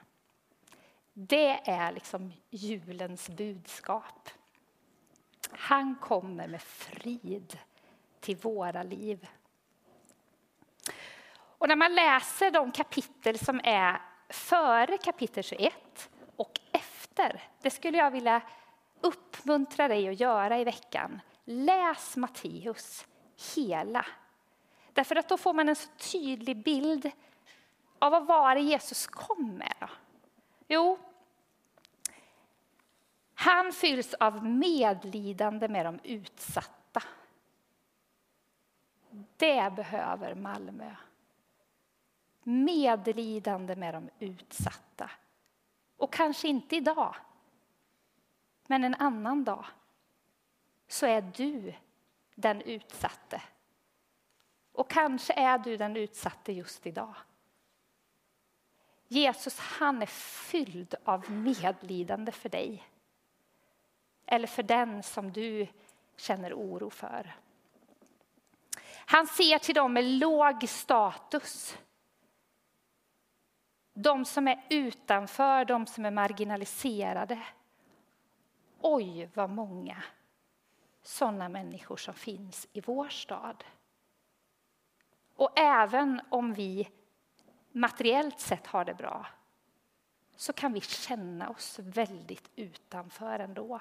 Det 1.18 1.70
är 1.70 1.92
liksom 1.92 2.32
julens 2.50 3.28
budskap. 3.28 4.28
Han 5.50 5.96
kommer 5.96 6.48
med 6.48 6.62
frid 6.62 7.58
till 8.20 8.36
våra 8.36 8.82
liv. 8.82 9.28
Och 11.36 11.68
när 11.68 11.76
man 11.76 11.94
läser 11.94 12.50
de 12.50 12.72
kapitel 12.72 13.38
som 13.38 13.60
är 13.64 14.00
före 14.28 14.98
kapitel 14.98 15.42
21 15.42 16.10
och 16.36 16.60
efter, 16.72 17.42
det 17.60 17.70
skulle 17.70 17.98
jag 17.98 18.10
vilja 18.10 18.42
uppmuntra 19.00 19.88
dig 19.88 20.08
att 20.08 20.20
göra 20.20 20.58
i 20.58 20.64
veckan. 20.64 21.20
Läs 21.44 22.16
Matteus 22.16 23.06
hela. 23.54 24.06
Därför 24.92 25.16
att 25.16 25.28
då 25.28 25.36
får 25.36 25.52
man 25.52 25.68
en 25.68 25.76
så 25.76 25.88
tydlig 26.12 26.62
bild 26.62 27.10
av 27.98 28.12
vad 28.12 28.26
var 28.26 28.54
det 28.54 28.60
Jesus 28.60 29.06
kom 29.06 29.54
med. 29.54 29.88
Jo, 30.68 30.98
han 33.38 33.72
fylls 33.72 34.14
av 34.14 34.44
medlidande 34.44 35.68
med 35.68 35.86
de 35.86 35.98
utsatta. 36.02 37.02
Det 39.36 39.72
behöver 39.76 40.34
Malmö. 40.34 40.94
Medlidande 42.42 43.76
med 43.76 43.94
de 43.94 44.10
utsatta. 44.18 45.10
Och 45.96 46.12
kanske 46.12 46.48
inte 46.48 46.76
idag, 46.76 47.14
men 48.66 48.84
en 48.84 48.94
annan 48.94 49.44
dag 49.44 49.64
så 50.88 51.06
är 51.06 51.22
du 51.22 51.74
den 52.34 52.62
utsatte. 52.62 53.42
Och 54.72 54.90
kanske 54.90 55.32
är 55.32 55.58
du 55.58 55.76
den 55.76 55.96
utsatte 55.96 56.52
just 56.52 56.86
idag. 56.86 57.14
Jesus 59.08 59.58
han 59.58 60.02
är 60.02 60.06
fylld 60.06 60.94
av 61.04 61.30
medlidande 61.30 62.32
för 62.32 62.48
dig. 62.48 62.84
Eller 64.26 64.46
för 64.46 64.62
den 64.62 65.02
som 65.02 65.32
du 65.32 65.66
känner 66.16 66.54
oro 66.54 66.90
för. 66.90 67.36
Han 69.06 69.26
ser 69.26 69.58
till 69.58 69.74
dem 69.74 69.92
med 69.92 70.04
låg 70.04 70.68
status. 70.68 71.78
De 73.92 74.24
som 74.24 74.48
är 74.48 74.66
utanför, 74.70 75.64
de 75.64 75.86
som 75.86 76.04
är 76.04 76.10
marginaliserade. 76.10 77.42
Oj, 78.80 79.30
vad 79.34 79.50
många 79.50 80.02
sådana 81.02 81.48
människor 81.48 81.96
som 81.96 82.14
finns 82.14 82.68
i 82.72 82.80
vår 82.80 83.08
stad. 83.08 83.64
Och 85.36 85.58
även 85.58 86.20
om 86.28 86.54
vi 86.54 86.88
materiellt 87.72 88.40
sett 88.40 88.66
har 88.66 88.84
det 88.84 88.94
bra 88.94 89.26
så 90.36 90.52
kan 90.52 90.72
vi 90.72 90.80
känna 90.80 91.50
oss 91.50 91.78
väldigt 91.78 92.50
utanför 92.56 93.38
ändå. 93.38 93.80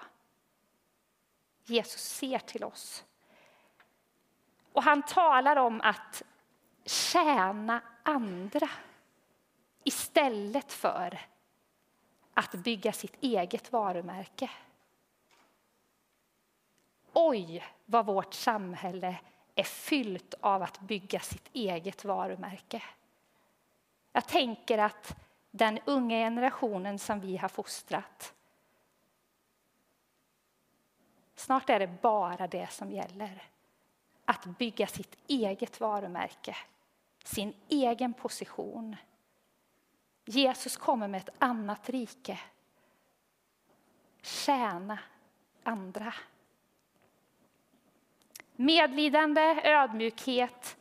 Jesus 1.65 2.01
ser 2.01 2.39
till 2.39 2.63
oss. 2.63 3.03
Och 4.73 4.83
han 4.83 5.03
talar 5.03 5.55
om 5.55 5.81
att 5.81 6.23
tjäna 6.85 7.81
andra 8.03 8.69
istället 9.83 10.73
för 10.73 11.19
att 12.33 12.51
bygga 12.51 12.93
sitt 12.93 13.23
eget 13.23 13.71
varumärke. 13.71 14.49
Oj, 17.13 17.63
vad 17.85 18.05
vårt 18.05 18.33
samhälle 18.33 19.19
är 19.55 19.63
fyllt 19.63 20.33
av 20.39 20.63
att 20.63 20.79
bygga 20.79 21.19
sitt 21.19 21.49
eget 21.53 22.05
varumärke. 22.05 22.83
Jag 24.11 24.27
tänker 24.27 24.77
att 24.77 25.15
den 25.51 25.79
unga 25.85 26.17
generationen 26.17 26.99
som 26.99 27.19
vi 27.19 27.37
har 27.37 27.49
fostrat 27.49 28.33
Snart 31.35 31.69
är 31.69 31.79
det 31.79 32.01
bara 32.01 32.47
det 32.47 32.71
som 32.71 32.91
gäller. 32.91 33.43
Att 34.25 34.45
bygga 34.45 34.87
sitt 34.87 35.17
eget 35.27 35.79
varumärke, 35.79 36.57
sin 37.23 37.53
egen 37.67 38.13
position. 38.13 38.95
Jesus 40.25 40.77
kommer 40.77 41.07
med 41.07 41.21
ett 41.21 41.35
annat 41.39 41.89
rike. 41.89 42.39
Tjäna 44.21 44.99
andra. 45.63 46.13
Medlidande, 48.55 49.61
ödmjukhet 49.63 50.77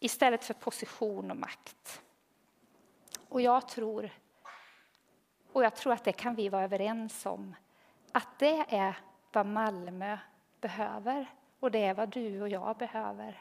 istället 0.00 0.44
för 0.44 0.54
position 0.54 1.30
och 1.30 1.36
makt. 1.36 2.02
Och 3.28 3.40
jag 3.40 3.68
tror, 3.68 4.10
och 5.52 5.64
jag 5.64 5.76
tror 5.76 5.92
att 5.92 6.04
det 6.04 6.12
kan 6.12 6.34
vi 6.34 6.48
vara 6.48 6.64
överens 6.64 7.26
om, 7.26 7.54
att 8.12 8.38
det 8.38 8.64
är 8.68 8.96
vad 9.32 9.46
Malmö 9.46 10.18
behöver 10.60 11.26
och 11.60 11.70
det 11.70 11.84
är 11.84 11.94
vad 11.94 12.08
du 12.08 12.42
och 12.42 12.48
jag 12.48 12.76
behöver. 12.76 13.40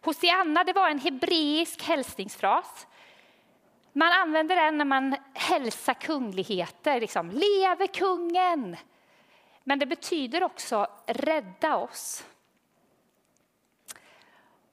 Hosianna 0.00 0.64
det 0.64 0.72
var 0.72 0.90
en 0.90 0.98
hebreisk 0.98 1.82
hälsningsfras. 1.82 2.86
Man 3.92 4.12
använder 4.12 4.56
den 4.56 4.78
när 4.78 4.84
man 4.84 5.16
hälsar 5.34 5.94
kungligheter, 5.94 7.00
liksom 7.00 7.30
leve 7.30 7.86
kungen. 7.86 8.76
Men 9.64 9.78
det 9.78 9.86
betyder 9.86 10.42
också 10.42 10.86
rädda 11.06 11.76
oss. 11.76 12.24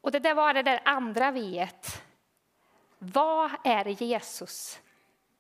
Och 0.02 0.12
det 0.12 0.20
där 0.20 0.34
var 0.34 0.54
det 0.54 0.64
där 0.64 0.82
andra 0.86 1.32
viet. 1.32 2.04
Vad 2.98 3.52
är 3.64 3.84
det 3.84 3.92
Jesus 4.02 4.80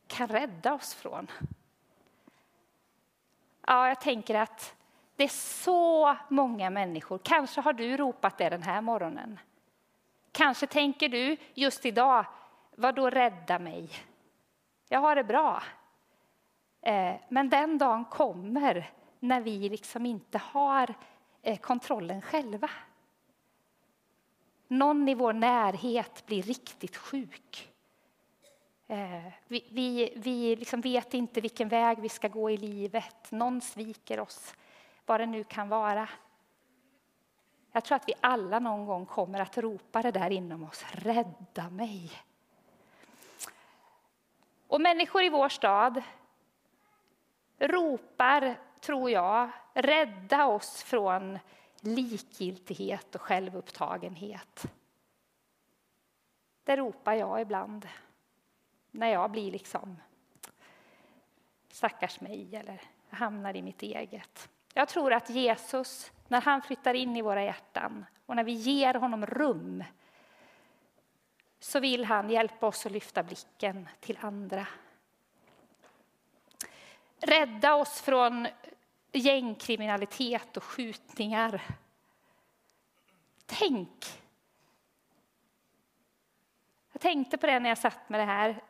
kan 0.08 0.28
rädda 0.28 0.74
oss 0.74 0.94
från? 0.94 1.28
Ja, 3.70 3.88
jag 3.88 4.02
tänker 4.02 4.36
att 4.36 4.76
det 5.16 5.24
är 5.24 5.28
så 5.64 6.16
många 6.30 6.70
människor. 6.70 7.18
Kanske 7.24 7.62
har 7.62 7.74
du 7.74 7.98
ropat 7.98 8.38
det 8.38 8.50
den 8.50 8.64
här 8.64 8.82
morgonen. 8.82 9.40
Kanske 10.32 10.68
tänker 10.68 11.10
du 11.10 11.38
just 11.54 11.86
idag, 11.86 12.26
vad 12.76 12.96
då 12.96 13.10
rädda 13.10 13.60
mig? 13.60 13.90
Jag 14.88 15.00
har 15.00 15.16
det 15.16 15.24
bra. 15.24 15.64
Eh, 16.82 17.16
men 17.30 17.50
den 17.50 17.78
dagen 17.78 18.06
kommer 18.06 18.92
när 19.20 19.42
vi 19.42 19.70
liksom 19.70 20.06
inte 20.06 20.38
har 20.38 20.94
eh, 21.42 21.58
kontrollen 21.58 22.22
själva. 22.22 22.70
Någon 24.68 25.10
i 25.10 25.16
vår 25.16 25.34
närhet 25.34 26.26
blir 26.26 26.44
riktigt 26.44 26.98
sjuk. 26.98 27.69
Eh, 28.92 29.32
vi, 29.48 29.68
vi, 29.72 30.14
vi 30.16 30.56
liksom 30.56 30.82
vet 30.82 31.14
inte 31.14 31.42
vilken 31.42 31.70
väg 31.70 32.00
vi 32.00 32.10
ska 32.10 32.28
gå 32.28 32.50
i 32.50 32.58
livet. 32.58 33.32
Någon 33.32 33.62
sviker 33.62 34.20
oss, 34.20 34.56
vad 35.06 35.20
det 35.20 35.26
nu 35.26 35.44
kan 35.44 35.70
vara. 35.70 36.10
Jag 37.72 37.84
tror 37.84 37.96
att 37.96 38.08
vi 38.08 38.14
alla 38.22 38.60
någon 38.60 38.86
gång 38.86 39.06
kommer 39.06 39.40
att 39.40 39.58
ropa 39.58 40.02
det 40.02 40.12
där 40.12 40.30
inom 40.30 40.64
oss. 40.64 40.86
Rädda 40.92 41.70
mig. 41.70 42.12
Och 44.68 44.82
människor 44.82 45.24
i 45.24 45.30
vår 45.30 45.50
stad 45.50 46.04
ropar, 47.60 48.60
tror 48.80 49.10
jag, 49.12 49.50
rädda 49.74 50.46
oss 50.46 50.84
från 50.84 51.40
likgiltighet 51.82 53.16
och 53.16 53.22
självupptagenhet. 53.22 54.66
Det 56.64 56.76
ropar 56.76 57.14
jag 57.14 57.42
ibland 57.42 57.88
när 58.92 59.08
jag 59.08 59.32
blir 59.32 59.52
liksom 59.52 59.98
stackars 61.72 62.22
mig 62.22 62.56
eller 62.56 62.82
hamnar 63.10 63.56
i 63.56 63.62
mitt 63.62 63.82
eget. 63.82 64.50
Jag 64.74 64.88
tror 64.88 65.14
att 65.14 65.30
Jesus, 65.30 66.12
när 66.28 66.42
han 66.42 66.62
flyttar 66.62 66.94
in 66.94 67.18
i 67.18 67.22
våra 67.22 67.44
hjärtan 67.44 68.06
och 68.26 68.36
när 68.36 68.44
vi 68.44 68.52
ger 68.52 68.94
honom 68.94 69.26
rum 69.26 69.84
så 71.60 71.80
vill 71.80 72.06
han 72.06 72.30
hjälpa 72.30 72.68
oss 72.68 72.86
att 72.86 72.92
lyfta 72.92 73.24
blicken 73.24 73.90
till 74.00 74.20
andra. 74.22 74.68
Rädda 77.22 77.76
oss 77.76 78.02
från 78.02 78.48
gängkriminalitet 79.12 80.58
och 80.58 80.64
skjutningar. 80.64 81.62
Tänk! 83.46 84.06
Jag 86.92 87.02
tänkte 87.02 87.38
på 87.38 87.48
det 87.48 87.60
när 87.60 87.70
jag 87.70 87.78
satt 87.78 88.10
med 88.10 88.20
det 88.20 88.26
här 88.26 88.64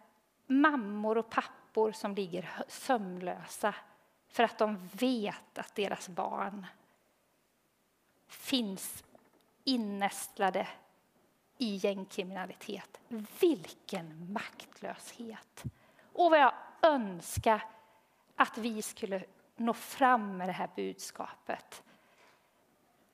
mammor 0.50 1.18
och 1.18 1.30
pappor 1.30 1.92
som 1.92 2.16
ligger 2.16 2.50
sömnlösa 2.68 3.76
för 4.28 4.44
att 4.44 4.58
de 4.58 4.90
vet 4.94 5.58
att 5.58 5.76
deras 5.76 6.10
barn 6.10 6.66
finns 8.28 9.04
innästlade 9.64 10.68
i 11.58 11.76
gängkriminalitet. 11.76 13.00
Vilken 13.40 14.34
maktlöshet! 14.34 15.64
Och 16.14 16.32
vad 16.32 16.40
jag 16.40 16.54
önskar 16.82 17.66
att 18.36 18.58
vi 18.58 18.82
skulle 18.82 19.24
nå 19.56 19.74
fram 19.74 20.38
med 20.38 20.48
det 20.48 20.54
här 20.54 20.70
budskapet. 20.76 21.84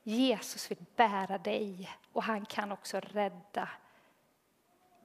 Jesus 0.02 0.70
vill 0.70 0.84
bära 0.96 1.38
dig 1.38 1.90
och 2.12 2.22
han 2.22 2.46
kan 2.46 2.72
också 2.72 3.00
rädda 3.00 3.68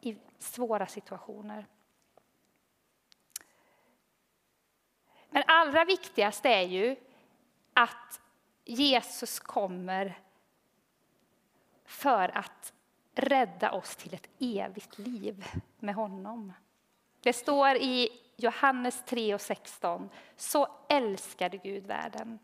i 0.02 0.18
svåra 0.40 0.88
situationer. 0.88 1.66
Men 5.32 5.44
allra 5.48 5.86
viktigast 5.86 6.46
är 6.46 6.62
ju 6.62 6.96
att 7.74 8.22
Jesus 8.66 9.40
kommer 9.40 10.20
för 11.86 12.38
att 12.38 12.74
rädda 13.16 13.72
oss 13.72 13.96
till 13.96 14.14
ett 14.14 14.30
evigt 14.40 15.00
liv 15.00 15.46
med 15.80 15.96
honom. 15.96 16.54
Det 17.20 17.34
står 17.34 17.76
i 17.76 18.10
Johannes 18.38 19.04
3 19.06 19.34
och 19.34 19.42
16. 19.42 20.10
Så 20.36 20.68
älskade 20.90 21.58
Gud 21.58 21.88
världen 21.88 22.40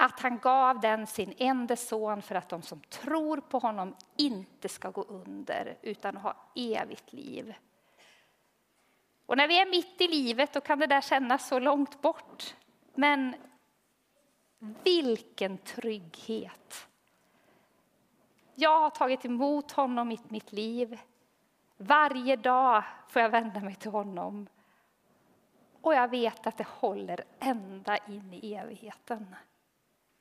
att 0.00 0.20
han 0.20 0.38
gav 0.38 0.80
den 0.80 1.06
sin 1.06 1.34
enda 1.38 1.76
son 1.76 2.22
för 2.22 2.34
att 2.34 2.48
de 2.48 2.62
som 2.62 2.80
tror 2.80 3.40
på 3.40 3.58
honom 3.58 3.94
inte 4.16 4.68
ska 4.68 4.90
gå 4.90 5.02
under 5.02 5.76
utan 5.82 6.16
ha 6.16 6.36
evigt 6.54 7.12
liv. 7.12 7.54
Och 9.28 9.36
när 9.36 9.48
vi 9.48 9.60
är 9.60 9.70
mitt 9.70 10.00
i 10.00 10.08
livet 10.08 10.52
då 10.52 10.60
kan 10.60 10.78
det 10.78 10.86
där 10.86 11.00
kännas 11.00 11.48
så 11.48 11.58
långt 11.58 12.02
bort. 12.02 12.54
Men 12.94 13.34
vilken 14.84 15.58
trygghet! 15.58 16.88
Jag 18.54 18.80
har 18.80 18.90
tagit 18.90 19.24
emot 19.24 19.72
honom 19.72 20.12
i 20.12 20.18
mitt 20.28 20.52
liv. 20.52 20.98
Varje 21.76 22.36
dag 22.36 22.82
får 23.08 23.22
jag 23.22 23.30
vända 23.30 23.60
mig 23.60 23.74
till 23.74 23.90
honom. 23.90 24.46
Och 25.80 25.94
jag 25.94 26.08
vet 26.08 26.46
att 26.46 26.56
det 26.56 26.66
håller 26.68 27.24
ända 27.38 27.96
in 27.96 28.34
i 28.42 28.54
evigheten. 28.54 29.36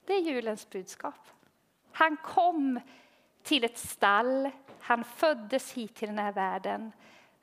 Det 0.05 0.13
är 0.13 0.21
julens 0.21 0.69
budskap. 0.69 1.29
Han 1.91 2.17
kom 2.17 2.79
till 3.43 3.63
ett 3.63 3.77
stall, 3.77 4.49
han 4.79 5.03
föddes 5.03 5.73
hit 5.73 5.95
till 5.95 6.07
den 6.07 6.19
här 6.19 6.33
världen. 6.33 6.91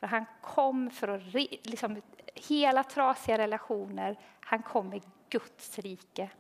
För 0.01 0.07
han 0.07 0.27
kom 0.41 0.91
för 0.91 1.09
att 1.09 1.35
liksom, 1.63 2.03
hela 2.35 2.85
trasiga 2.85 3.39
relationer. 3.39 4.19
Han 4.41 4.63
kom 4.63 4.89
med 4.89 5.03
Guds 5.29 5.79
rike. 5.79 6.31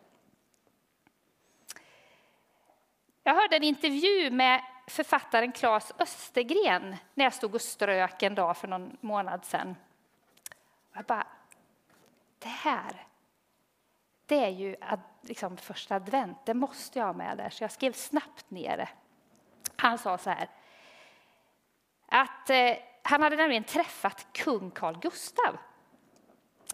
Jag 3.22 3.34
hörde 3.34 3.56
en 3.56 3.62
intervju 3.62 4.30
med 4.30 4.62
författaren 4.86 5.52
Claes 5.52 5.92
Östergren 5.98 6.96
när 7.14 7.24
jag 7.24 7.34
stod 7.34 7.54
och 7.54 7.60
strök 7.60 8.22
en 8.22 8.34
dag 8.34 8.56
för 8.56 8.68
någon 8.68 8.96
månad 9.00 9.44
sedan. 9.44 9.76
Jag 10.92 11.04
bara, 11.04 11.26
det 12.38 12.48
här, 12.48 13.06
det 14.26 14.44
är 14.44 14.48
ju 14.48 14.76
liksom 15.20 15.56
första 15.56 15.94
advent, 15.94 16.46
det 16.46 16.54
måste 16.54 16.98
jag 16.98 17.06
ha 17.06 17.12
med 17.12 17.36
där. 17.36 17.50
Så 17.50 17.64
jag 17.64 17.72
skrev 17.72 17.92
snabbt 17.92 18.50
ner 18.50 18.76
det. 18.76 18.88
Han 19.76 19.98
sa 19.98 20.18
så 20.18 20.30
här, 20.30 20.48
att 22.06 22.50
eh, 22.50 22.76
han 23.06 23.22
hade 23.22 23.36
nämligen 23.36 23.64
träffat 23.64 24.26
kung 24.32 24.70
Carl 24.70 24.98
Gustav. 24.98 25.58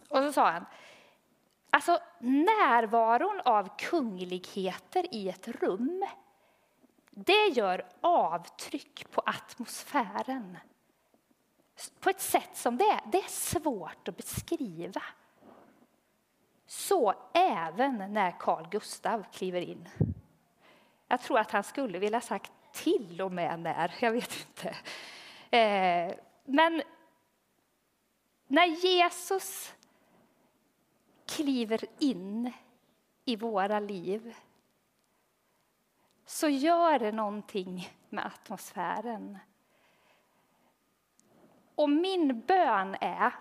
Och 0.08 0.18
så 0.18 0.32
sa 0.32 0.50
han, 0.50 0.64
alltså 1.70 1.98
närvaron 2.18 3.40
av 3.44 3.76
kungligheter 3.78 5.14
i 5.14 5.28
ett 5.28 5.48
rum, 5.48 6.04
det 7.10 7.46
gör 7.46 7.86
avtryck 8.00 9.10
på 9.10 9.22
atmosfären 9.26 10.58
på 12.00 12.10
ett 12.10 12.20
sätt 12.20 12.56
som 12.56 12.76
det 12.76 12.84
är. 12.84 13.00
Det 13.06 13.18
är 13.18 13.28
svårt 13.28 14.08
att 14.08 14.16
beskriva. 14.16 15.02
Så 16.66 17.14
även 17.34 18.12
när 18.12 18.38
Carl 18.38 18.68
Gustav 18.70 19.24
kliver 19.32 19.60
in. 19.60 19.88
Jag 21.08 21.20
tror 21.20 21.38
att 21.38 21.50
han 21.50 21.64
skulle 21.64 21.98
vilja 21.98 22.20
sagt 22.20 22.52
till 22.72 23.22
och 23.22 23.32
med 23.32 23.60
när, 23.60 23.94
jag 24.00 24.12
vet 24.12 24.36
inte. 24.48 24.76
Eh, 25.50 26.14
men 26.44 26.82
när 28.46 28.66
Jesus 28.66 29.74
kliver 31.26 31.84
in 31.98 32.52
i 33.24 33.36
våra 33.36 33.80
liv 33.80 34.36
så 36.26 36.48
gör 36.48 36.98
det 36.98 37.12
någonting 37.12 37.88
med 38.08 38.26
atmosfären. 38.26 39.38
Och 41.74 41.90
min 41.90 42.40
bön 42.40 42.96
är 43.00 43.34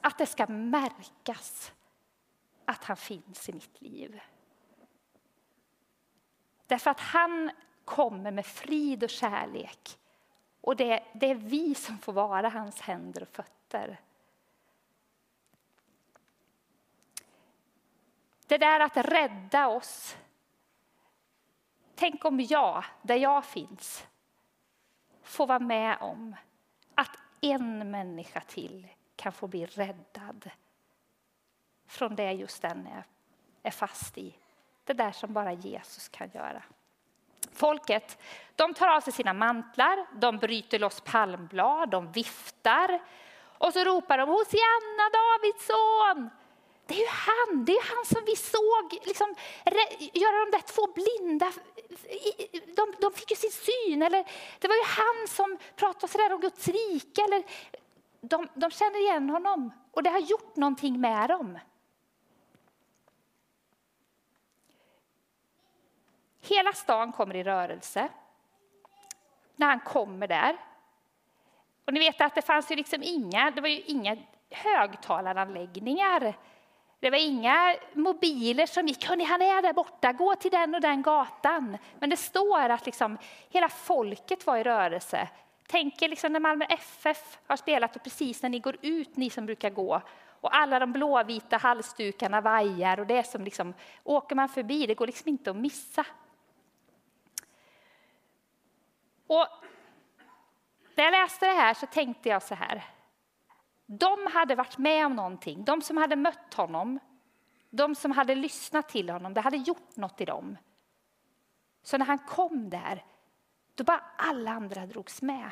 att 0.00 0.18
det 0.18 0.26
ska 0.26 0.46
märkas 0.46 1.72
att 2.64 2.84
han 2.84 2.96
finns 2.96 3.48
i 3.48 3.52
mitt 3.52 3.80
liv. 3.80 4.20
Därför 6.66 6.90
att 6.90 7.00
han 7.00 7.50
kommer 7.84 8.30
med 8.30 8.46
frid 8.46 9.04
och 9.04 9.10
kärlek. 9.10 9.98
Och 10.64 10.76
det, 10.76 11.02
det 11.12 11.30
är 11.30 11.34
vi 11.34 11.74
som 11.74 11.98
får 11.98 12.12
vara 12.12 12.48
hans 12.48 12.80
händer 12.80 13.22
och 13.22 13.28
fötter. 13.28 14.00
Det 18.46 18.58
där 18.58 18.80
att 18.80 18.96
rädda 18.96 19.68
oss. 19.68 20.16
Tänk 21.94 22.24
om 22.24 22.40
jag, 22.40 22.84
där 23.02 23.16
jag 23.16 23.44
finns, 23.44 24.06
får 25.22 25.46
vara 25.46 25.58
med 25.58 25.98
om 26.00 26.36
att 26.94 27.18
en 27.40 27.90
människa 27.90 28.40
till 28.40 28.88
kan 29.16 29.32
få 29.32 29.46
bli 29.46 29.66
räddad 29.66 30.50
från 31.86 32.16
det 32.16 32.32
just 32.32 32.62
den 32.62 32.86
är, 32.86 33.04
är 33.62 33.70
fast 33.70 34.18
i. 34.18 34.38
Det 34.84 34.92
där 34.92 35.12
som 35.12 35.32
bara 35.32 35.52
Jesus 35.52 36.08
kan 36.08 36.30
göra. 36.34 36.62
Folket 37.52 38.18
de 38.56 38.74
tar 38.74 38.88
av 38.88 39.00
sig 39.00 39.12
sina 39.12 39.32
mantlar, 39.32 40.06
de 40.12 40.38
bryter 40.38 40.78
loss 40.78 41.00
palmblad, 41.00 41.90
de 41.90 42.12
viftar 42.12 43.00
och 43.58 43.72
så 43.72 43.84
ropar 43.84 44.18
de 44.18 44.28
Hosianna, 44.28 45.04
Davids 45.12 45.66
son! 45.66 46.30
Det 46.86 46.94
är 46.94 46.98
ju 46.98 47.06
han, 47.08 47.64
det 47.64 47.72
är 47.72 47.96
han 47.96 48.04
som 48.04 48.24
vi 48.26 48.36
såg 48.36 49.06
liksom, 49.06 49.34
göra 50.12 50.44
de 50.44 50.50
där 50.50 50.62
två 50.74 50.86
blinda, 50.94 51.52
de, 52.76 52.94
de 53.00 53.12
fick 53.12 53.30
ju 53.30 53.36
sin 53.36 53.50
syn. 53.50 54.02
Eller, 54.02 54.24
det 54.58 54.68
var 54.68 54.74
ju 54.74 54.84
han 54.84 55.28
som 55.28 55.58
pratade 55.76 56.12
sådär 56.12 56.32
om 56.32 56.40
Guds 56.40 56.68
rike. 56.68 57.22
Eller, 57.22 57.44
de, 58.20 58.48
de 58.54 58.70
känner 58.70 59.00
igen 59.00 59.30
honom 59.30 59.72
och 59.92 60.02
det 60.02 60.10
har 60.10 60.18
gjort 60.18 60.56
någonting 60.56 61.00
med 61.00 61.28
dem. 61.28 61.58
Hela 66.48 66.72
stan 66.72 67.12
kommer 67.12 67.34
i 67.34 67.42
rörelse 67.42 68.08
när 69.56 69.66
han 69.66 69.80
kommer 69.80 70.28
där. 70.28 70.56
Och 71.84 71.92
ni 71.92 72.00
vet 72.00 72.20
att 72.20 72.34
det 72.34 72.42
fanns 72.42 72.70
ju 72.70 72.76
liksom 72.76 73.02
inga, 73.02 73.50
det 73.50 73.60
var 73.60 73.68
ju 73.68 73.80
inga 73.80 74.16
högtalaranläggningar. 74.50 76.34
Det 77.00 77.10
var 77.10 77.18
inga 77.18 77.76
mobiler 77.92 78.66
som 78.66 78.86
gick, 78.86 79.08
hörni 79.08 79.24
han 79.24 79.42
är 79.42 79.62
där 79.62 79.72
borta, 79.72 80.12
gå 80.12 80.34
till 80.34 80.50
den 80.50 80.74
och 80.74 80.80
den 80.80 81.02
gatan. 81.02 81.78
Men 81.98 82.10
det 82.10 82.16
står 82.16 82.68
att 82.68 82.86
liksom, 82.86 83.18
hela 83.48 83.68
folket 83.68 84.46
var 84.46 84.56
i 84.56 84.62
rörelse. 84.62 85.28
Tänk 85.68 86.02
er 86.02 86.08
liksom 86.08 86.32
när 86.32 86.40
Malmö 86.40 86.64
FF 86.64 87.38
har 87.46 87.56
spelat 87.56 87.96
och 87.96 88.02
precis 88.02 88.42
när 88.42 88.50
ni 88.50 88.58
går 88.58 88.76
ut, 88.82 89.16
ni 89.16 89.30
som 89.30 89.46
brukar 89.46 89.70
gå, 89.70 90.02
och 90.40 90.56
alla 90.56 90.78
de 90.78 90.92
blåvita 90.92 91.56
halsdukarna 91.56 92.40
vajar 92.40 93.00
och 93.00 93.06
det 93.06 93.16
är 93.16 93.22
som 93.22 93.44
liksom, 93.44 93.74
åker 94.04 94.36
man 94.36 94.48
förbi, 94.48 94.86
det 94.86 94.94
går 94.94 95.06
liksom 95.06 95.28
inte 95.28 95.50
att 95.50 95.56
missa. 95.56 96.06
Och 99.26 99.46
när 100.94 101.04
jag 101.04 101.12
läste 101.12 101.46
det 101.46 101.52
här 101.52 101.74
så 101.74 101.86
tänkte 101.86 102.28
jag 102.28 102.42
så 102.42 102.54
här. 102.54 102.84
De 103.86 104.26
hade 104.26 104.54
varit 104.54 104.78
med 104.78 105.06
om 105.06 105.16
någonting, 105.16 105.64
de 105.64 105.82
som 105.82 105.96
hade 105.96 106.16
mött 106.16 106.54
honom, 106.54 106.98
de 107.70 107.94
som 107.94 108.10
hade 108.10 108.34
lyssnat 108.34 108.88
till 108.88 109.10
honom, 109.10 109.34
det 109.34 109.40
hade 109.40 109.56
gjort 109.56 109.96
något 109.96 110.20
i 110.20 110.24
dem. 110.24 110.56
Så 111.82 111.98
när 111.98 112.06
han 112.06 112.18
kom 112.18 112.70
där, 112.70 113.04
då 113.74 113.84
bara 113.84 114.04
alla 114.16 114.50
andra 114.50 114.86
drogs 114.86 115.22
med. 115.22 115.50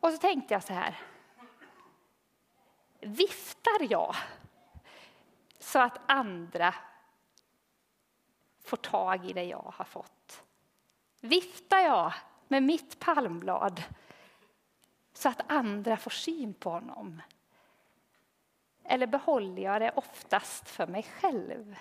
Och 0.00 0.10
så 0.10 0.18
tänkte 0.18 0.54
jag 0.54 0.62
så 0.62 0.72
här. 0.72 1.00
Viftar 3.00 3.92
jag 3.92 4.14
så 5.58 5.78
att 5.78 6.00
andra 6.06 6.74
får 8.64 8.76
tag 8.76 9.26
i 9.26 9.32
det 9.32 9.44
jag 9.44 9.72
har 9.76 9.84
fått? 9.84 10.17
Viftar 11.20 11.78
jag 11.78 12.12
med 12.48 12.62
mitt 12.62 12.98
palmblad 12.98 13.82
så 15.12 15.28
att 15.28 15.50
andra 15.50 15.96
får 15.96 16.10
syn 16.10 16.54
på 16.54 16.70
honom? 16.70 17.22
Eller 18.84 19.06
behåller 19.06 19.62
jag 19.62 19.80
det 19.80 19.90
oftast 19.90 20.68
för 20.68 20.86
mig 20.86 21.02
själv? 21.02 21.76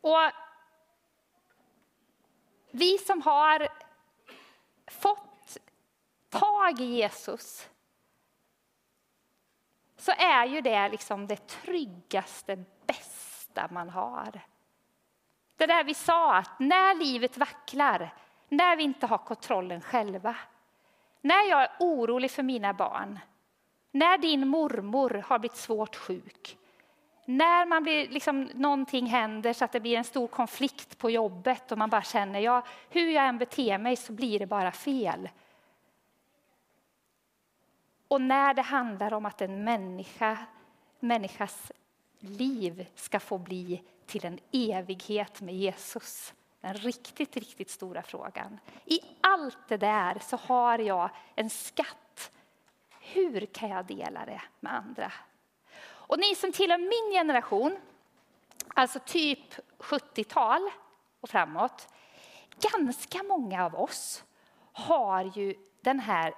Och 0.00 0.30
vi 2.70 2.98
som 2.98 3.22
har 3.22 3.68
fått 4.86 5.58
tag 6.28 6.80
i 6.80 6.84
Jesus 6.84 7.68
så 9.96 10.12
är 10.12 10.46
ju 10.46 10.60
det 10.60 10.88
liksom 10.88 11.26
det 11.26 11.46
tryggaste, 11.48 12.64
bästa 12.86 13.68
man 13.70 13.88
har. 13.88 14.40
Det 15.56 15.66
där 15.66 15.84
vi 15.84 15.94
sa 15.94 16.34
att 16.34 16.60
när 16.60 16.94
livet 16.94 17.38
vacklar, 17.38 18.14
när 18.48 18.76
vi 18.76 18.82
inte 18.82 19.06
har 19.06 19.18
kontrollen 19.18 19.80
själva, 19.80 20.36
när 21.20 21.50
jag 21.50 21.62
är 21.62 21.70
orolig 21.80 22.30
för 22.30 22.42
mina 22.42 22.72
barn, 22.72 23.18
när 23.90 24.18
din 24.18 24.48
mormor 24.48 25.24
har 25.26 25.38
blivit 25.38 25.56
svårt 25.56 25.96
sjuk, 25.96 26.58
när 27.24 27.66
man 27.66 27.82
blir, 27.82 28.08
liksom, 28.08 28.50
någonting 28.54 29.06
händer 29.06 29.52
så 29.52 29.64
att 29.64 29.72
det 29.72 29.80
blir 29.80 29.96
en 29.96 30.04
stor 30.04 30.26
konflikt 30.26 30.98
på 30.98 31.10
jobbet 31.10 31.72
och 31.72 31.78
man 31.78 31.90
bara 31.90 32.02
känner 32.02 32.40
ja, 32.40 32.62
hur 32.90 33.10
jag 33.10 33.28
än 33.28 33.38
beter 33.38 33.78
mig 33.78 33.96
så 33.96 34.12
blir 34.12 34.38
det 34.38 34.46
bara 34.46 34.72
fel. 34.72 35.28
Och 38.08 38.20
när 38.20 38.54
det 38.54 38.62
handlar 38.62 39.12
om 39.14 39.26
att 39.26 39.40
en 39.40 39.64
människa, 39.64 40.38
människas 41.00 41.72
liv 42.18 42.86
ska 42.94 43.20
få 43.20 43.38
bli 43.38 43.82
till 44.06 44.24
en 44.24 44.38
evighet 44.52 45.40
med 45.40 45.54
Jesus. 45.54 46.34
Den 46.60 46.74
riktigt, 46.74 47.36
riktigt 47.36 47.70
stora 47.70 48.02
frågan. 48.02 48.58
I 48.84 49.00
allt 49.20 49.68
det 49.68 49.76
där 49.76 50.18
så 50.22 50.36
har 50.36 50.78
jag 50.78 51.10
en 51.34 51.50
skatt. 51.50 52.30
Hur 53.00 53.46
kan 53.46 53.68
jag 53.68 53.86
dela 53.86 54.26
det 54.26 54.42
med 54.60 54.74
andra? 54.74 55.12
Och 55.82 56.18
ni 56.18 56.34
som 56.34 56.52
tillhör 56.52 56.78
min 56.78 57.18
generation, 57.18 57.76
alltså 58.74 58.98
typ 58.98 59.54
70-tal 59.78 60.70
och 61.20 61.28
framåt, 61.30 61.88
ganska 62.72 63.22
många 63.22 63.64
av 63.64 63.74
oss 63.74 64.24
har 64.72 65.32
ju 65.34 65.54
den 65.80 66.00
här 66.00 66.34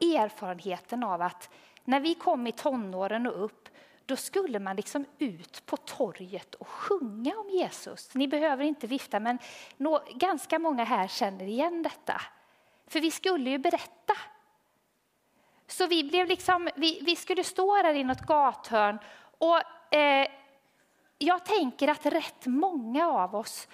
erfarenheten 0.00 1.04
av 1.04 1.22
att 1.22 1.50
när 1.84 2.00
vi 2.00 2.14
kom 2.14 2.46
i 2.46 2.52
tonåren 2.52 3.26
och 3.26 3.44
upp 3.44 3.68
då 4.06 4.16
skulle 4.16 4.58
man 4.58 4.76
liksom 4.76 5.06
ut 5.18 5.66
på 5.66 5.76
torget 5.76 6.54
och 6.54 6.68
sjunga 6.68 7.38
om 7.38 7.50
Jesus. 7.50 8.14
Ni 8.14 8.28
behöver 8.28 8.64
inte 8.64 8.86
vifta, 8.86 9.20
men 9.20 9.38
nå, 9.76 10.02
ganska 10.14 10.58
många 10.58 10.84
här 10.84 11.08
känner 11.08 11.44
igen 11.44 11.82
detta. 11.82 12.22
För 12.86 13.00
vi 13.00 13.10
skulle 13.10 13.50
ju 13.50 13.58
berätta. 13.58 14.14
Så 15.66 15.86
vi, 15.86 16.04
blev 16.04 16.28
liksom, 16.28 16.68
vi, 16.76 17.00
vi 17.02 17.16
skulle 17.16 17.44
stå 17.44 17.82
där 17.82 17.94
i 17.94 18.04
något 18.04 18.20
gathörn 18.20 18.98
och 19.38 19.94
eh, 19.94 20.28
jag 21.18 21.44
tänker 21.44 21.88
att 21.88 22.06
rätt 22.06 22.46
många 22.46 23.08
av 23.08 23.34
oss 23.34 23.68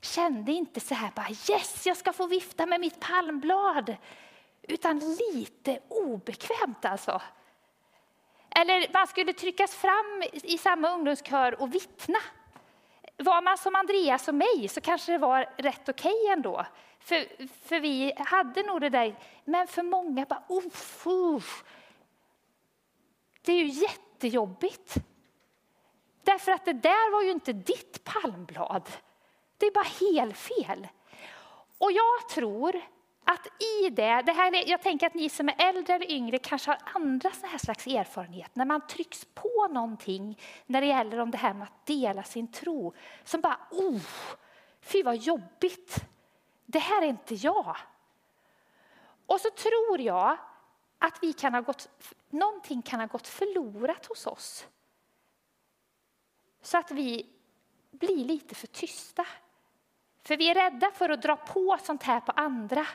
kände 0.00 0.52
inte 0.52 0.80
så 0.80 0.94
här 0.94 1.10
bara 1.14 1.28
yes, 1.28 1.86
jag 1.86 1.96
ska 1.96 2.12
få 2.12 2.26
vifta 2.26 2.66
med 2.66 2.80
mitt 2.80 3.00
palmblad. 3.00 3.96
Utan 4.62 5.16
lite 5.32 5.80
obekvämt 5.88 6.84
alltså. 6.84 7.22
Eller 8.60 8.92
man 8.92 9.06
skulle 9.06 9.32
tryckas 9.32 9.74
fram 9.74 10.22
i 10.32 10.58
samma 10.58 10.90
ungdomskör 10.90 11.60
och 11.60 11.74
vittna. 11.74 12.18
Var 13.16 13.42
man 13.42 13.58
som 13.58 13.74
Andreas 13.74 14.28
och 14.28 14.34
mig 14.34 14.68
så 14.68 14.80
kanske 14.80 15.12
det 15.12 15.18
var 15.18 15.54
rätt 15.56 15.88
okej 15.88 16.14
okay 16.22 16.32
ändå. 16.32 16.66
För, 17.00 17.46
för 17.68 17.80
vi 17.80 18.12
hade 18.16 18.62
nog 18.62 18.80
det 18.80 18.88
där, 18.88 19.18
men 19.44 19.66
för 19.66 19.82
många 19.82 20.24
bara 20.24 20.42
uff, 20.48 21.06
uff. 21.06 21.64
Det 23.42 23.52
är 23.52 23.56
ju 23.56 23.68
jättejobbigt. 23.68 24.94
Därför 26.22 26.52
att 26.52 26.64
det 26.64 26.72
där 26.72 27.12
var 27.12 27.22
ju 27.22 27.30
inte 27.30 27.52
ditt 27.52 28.04
palmblad. 28.04 28.88
Det 29.58 29.66
är 29.66 29.72
bara 29.72 30.12
helt 30.12 30.36
fel. 30.36 30.88
Och 31.78 31.92
jag 31.92 32.28
tror 32.28 32.80
att 33.28 33.46
i 33.46 33.90
det, 33.90 34.22
det 34.22 34.32
här, 34.32 34.68
jag 34.68 34.82
tänker 34.82 35.06
att 35.06 35.14
ni 35.14 35.28
som 35.28 35.48
är 35.48 35.54
äldre 35.58 35.94
eller 35.94 36.10
yngre 36.10 36.38
kanske 36.38 36.70
har 36.70 36.78
andra 36.94 37.30
så 37.30 37.46
här 37.46 37.58
slags 37.58 37.86
erfarenheter, 37.86 38.50
När 38.54 38.64
man 38.64 38.86
trycks 38.86 39.24
på 39.34 39.68
någonting 39.70 40.40
när 40.66 40.80
det 40.80 40.86
gäller 40.86 41.18
om 41.18 41.30
det 41.30 41.38
här 41.38 41.54
med 41.54 41.62
att 41.62 41.86
dela 41.86 42.22
sin 42.22 42.52
tro. 42.52 42.94
Som 43.24 43.40
bara, 43.40 43.58
oh, 43.70 44.00
fy 44.80 45.02
vad 45.02 45.16
jobbigt. 45.16 46.04
Det 46.66 46.78
här 46.78 47.02
är 47.02 47.06
inte 47.06 47.34
jag. 47.34 47.76
Och 49.26 49.40
så 49.40 49.50
tror 49.50 50.00
jag 50.00 50.36
att 50.98 51.18
vi 51.22 51.32
kan 51.32 51.54
ha 51.54 51.60
gått, 51.60 51.88
någonting 52.30 52.82
kan 52.82 53.00
ha 53.00 53.06
gått 53.06 53.28
förlorat 53.28 54.06
hos 54.06 54.26
oss. 54.26 54.66
Så 56.62 56.78
att 56.78 56.90
vi 56.90 57.26
blir 57.90 58.24
lite 58.24 58.54
för 58.54 58.66
tysta. 58.66 59.26
För 60.22 60.36
vi 60.36 60.50
är 60.50 60.54
rädda 60.54 60.90
för 60.90 61.08
att 61.08 61.22
dra 61.22 61.36
på 61.36 61.78
sånt 61.82 62.02
här 62.02 62.20
på 62.20 62.32
andra. 62.32 62.86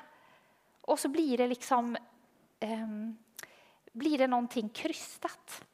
Och 0.81 0.99
så 0.99 1.09
blir 1.09 1.37
det 1.37 1.47
liksom 1.47 1.97
eh, 2.59 2.87
blir 3.91 4.17
det 4.17 4.27
någonting 4.27 4.69
krystat. 4.69 5.65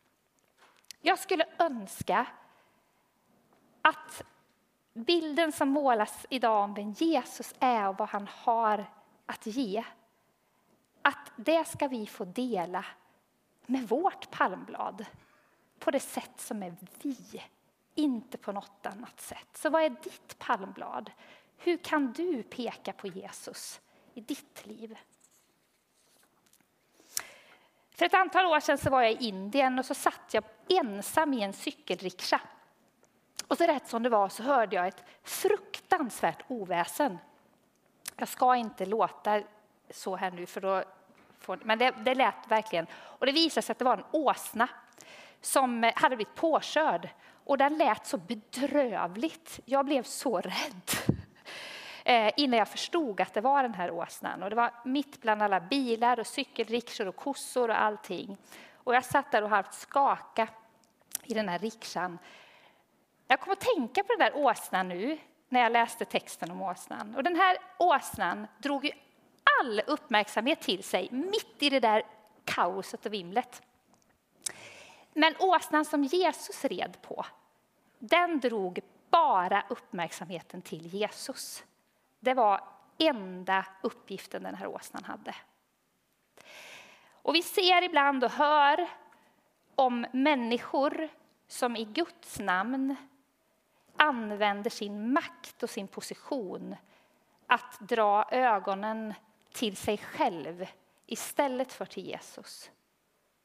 Jag 1.02 1.20
skulle 1.20 1.46
önska 1.60 2.28
att 3.82 4.24
bilden 4.94 5.52
som 5.52 5.70
målas 5.70 6.26
idag 6.30 6.64
om 6.64 6.74
vem 6.74 6.92
Jesus 6.92 7.54
är 7.60 7.88
och 7.88 7.98
vad 7.98 8.10
han 8.10 8.28
har 8.32 8.86
att 9.26 9.46
ge, 9.46 9.84
att 11.02 11.32
det 11.36 11.68
ska 11.68 11.88
vi 11.88 12.08
få 12.08 12.26
dela 12.26 12.86
med 13.66 13.88
vårt 13.88 14.32
palmblad 14.32 15.06
på 15.80 15.92
det 15.92 16.00
sätt 16.00 16.40
som 16.40 16.64
är 16.64 16.76
vi, 17.02 17.44
inte 17.96 18.38
på 18.38 18.52
något 18.52 18.86
annat 18.86 19.22
sätt. 19.22 19.48
Så 19.54 19.70
vad 19.70 19.84
är 19.84 19.90
ditt 19.90 20.40
palmblad? 20.40 21.12
Hur 21.58 21.78
kan 21.78 22.12
du 22.12 22.44
peka 22.44 22.94
på 22.94 23.08
Jesus 23.08 23.82
i 24.18 24.22
ditt 24.22 24.66
liv? 24.66 24.98
För 27.92 28.06
ett 28.06 28.14
antal 28.14 28.46
år 28.46 28.60
sedan 28.60 28.78
så 28.78 28.90
var 28.90 29.02
jag 29.02 29.12
i 29.12 29.28
Indien 29.28 29.80
och 29.80 29.86
så 29.86 29.94
satt 29.94 30.34
jag 30.34 30.44
ensam 30.70 31.34
i 31.34 31.42
en 31.42 31.54
cykelriksha. 31.54 32.42
Och 33.48 33.58
så 33.58 33.64
rätt 33.64 33.88
som 33.88 34.04
det 34.04 34.10
var 34.10 34.30
så 34.30 34.44
hörde 34.44 34.76
jag 34.76 34.88
ett 34.88 35.04
fruktansvärt 35.24 36.44
oväsen. 36.48 37.18
Jag 38.16 38.28
ska 38.28 38.56
inte 38.56 38.86
låta 38.86 39.42
så 39.90 40.16
här 40.16 40.32
nu, 40.32 40.46
för 40.46 40.62
då 40.62 40.84
får, 41.40 41.60
men 41.64 41.80
det, 41.80 41.92
det 41.92 42.16
lät 42.16 42.48
verkligen. 42.48 42.88
Och 42.94 43.26
det 43.26 43.32
visade 43.32 43.62
sig 43.62 43.72
att 43.72 43.80
det 43.80 43.86
var 43.86 43.98
en 43.98 44.06
åsna 44.12 44.70
som 45.42 45.92
hade 45.96 46.16
blivit 46.16 46.36
påkörd. 46.36 47.10
Och 47.44 47.58
den 47.58 47.78
lät 47.78 48.08
så 48.08 48.18
bedrövligt. 48.18 49.60
Jag 49.66 49.86
blev 49.86 50.04
så 50.04 50.42
rädd 50.42 51.18
eh, 52.08 52.32
innan 52.38 52.60
jag 52.60 52.68
förstod 52.68 53.22
att 53.22 53.34
det 53.34 53.42
var 53.42 53.64
den 53.64 53.74
här 53.74 53.92
åsnan. 53.92 54.44
Och 54.44 54.50
det 54.50 54.56
var 54.56 54.74
mitt 54.86 55.22
bland 55.22 55.42
alla 55.42 55.60
bilar 55.60 56.20
och 56.20 56.28
cykelriksor 56.28 57.08
och 57.08 57.16
kossor 57.16 57.70
och 57.70 57.82
allting. 57.82 58.38
Och 58.74 58.96
jag 58.96 59.06
satt 59.06 59.32
där 59.32 59.44
och 59.44 59.50
halvt 59.50 59.74
skaka 59.74 60.48
i 61.24 61.34
den 61.34 61.50
här 61.50 61.60
riksan. 61.60 62.20
Jag 63.28 63.40
kom 63.40 63.54
att 63.54 63.60
tänka 63.60 64.04
på 64.04 64.14
den 64.14 64.20
där 64.20 64.36
åsnan 64.36 64.88
nu 64.88 65.18
när 65.50 65.60
jag 65.60 65.72
läste 65.72 66.06
texten 66.06 66.52
om 66.52 66.62
åsnan. 66.62 67.16
Och 67.16 67.24
den 67.24 67.36
här 67.36 67.58
åsnan 67.78 68.48
drog 68.58 68.86
ju 68.86 68.92
all 69.62 69.82
uppmärksamhet 69.88 70.62
till 70.62 70.84
sig 70.84 71.10
mitt 71.12 71.64
i 71.64 71.70
det 71.70 71.80
där 71.80 72.04
kaoset 72.46 73.06
och 73.06 73.14
vimlet. 73.14 73.62
Men 75.14 75.36
åsnan 75.40 75.86
som 75.86 76.04
Jesus 76.04 76.66
red 76.66 76.98
på, 77.02 77.26
den 78.00 78.40
drog 78.40 78.80
bara 79.10 79.64
uppmärksamheten 79.70 80.62
till 80.62 80.88
Jesus. 80.88 81.64
Det 82.20 82.34
var 82.34 82.64
enda 82.98 83.66
uppgiften 83.82 84.44
den 84.44 84.56
här 84.56 84.68
åsnan 84.68 85.04
hade. 85.04 85.36
Och 87.12 87.36
vi 87.36 87.44
ser 87.44 87.82
ibland 87.82 88.24
och 88.24 88.32
hör 88.32 88.88
om 89.76 90.06
människor 90.14 91.10
som 91.48 91.76
i 91.76 91.86
Guds 91.86 92.40
namn 92.40 92.96
använder 93.98 94.70
sin 94.70 95.14
makt 95.14 95.64
och 95.64 95.70
sin 95.70 95.88
position 95.88 96.76
att 97.48 97.80
dra 97.80 98.26
ögonen 98.32 99.14
till 99.52 99.78
sig 99.78 99.98
själv 99.98 100.66
istället 101.06 101.74
för 101.74 101.86
till 101.86 102.06
Jesus. 102.06 102.72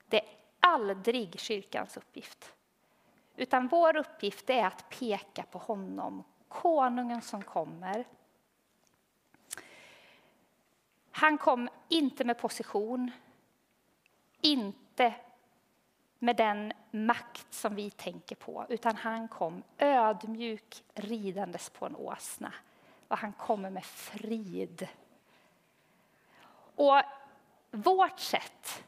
Det 0.07 0.21
är 0.21 0.29
aldrig 0.61 1.41
kyrkans 1.41 1.97
uppgift. 1.97 2.55
Utan 3.37 3.69
vår 3.69 3.97
uppgift 3.97 4.51
är 4.51 4.67
att 4.67 4.89
peka 4.89 5.43
på 5.43 5.59
honom, 5.59 6.25
konungen 6.49 7.23
som 7.23 7.43
kommer. 7.43 8.05
Han 11.13 11.39
kom 11.39 11.69
inte 11.89 12.25
med 12.25 12.39
position, 12.39 13.11
inte 14.41 15.15
med 16.19 16.37
den 16.37 16.73
makt 16.91 17.55
som 17.55 17.75
vi 17.75 17.91
tänker 17.91 18.37
på, 18.37 18.67
utan 18.69 18.97
han 18.97 19.29
kom 19.29 19.63
ödmjuk 19.79 20.85
ridandes 20.95 21.71
på 21.71 21.87
en 21.87 21.97
åsna. 21.97 22.53
Och 23.09 23.19
han 23.19 23.33
kommer 23.33 23.71
med 23.71 23.85
frid. 23.85 24.89
Och 26.77 27.03
vårt 27.71 28.21
sätt 28.21 28.85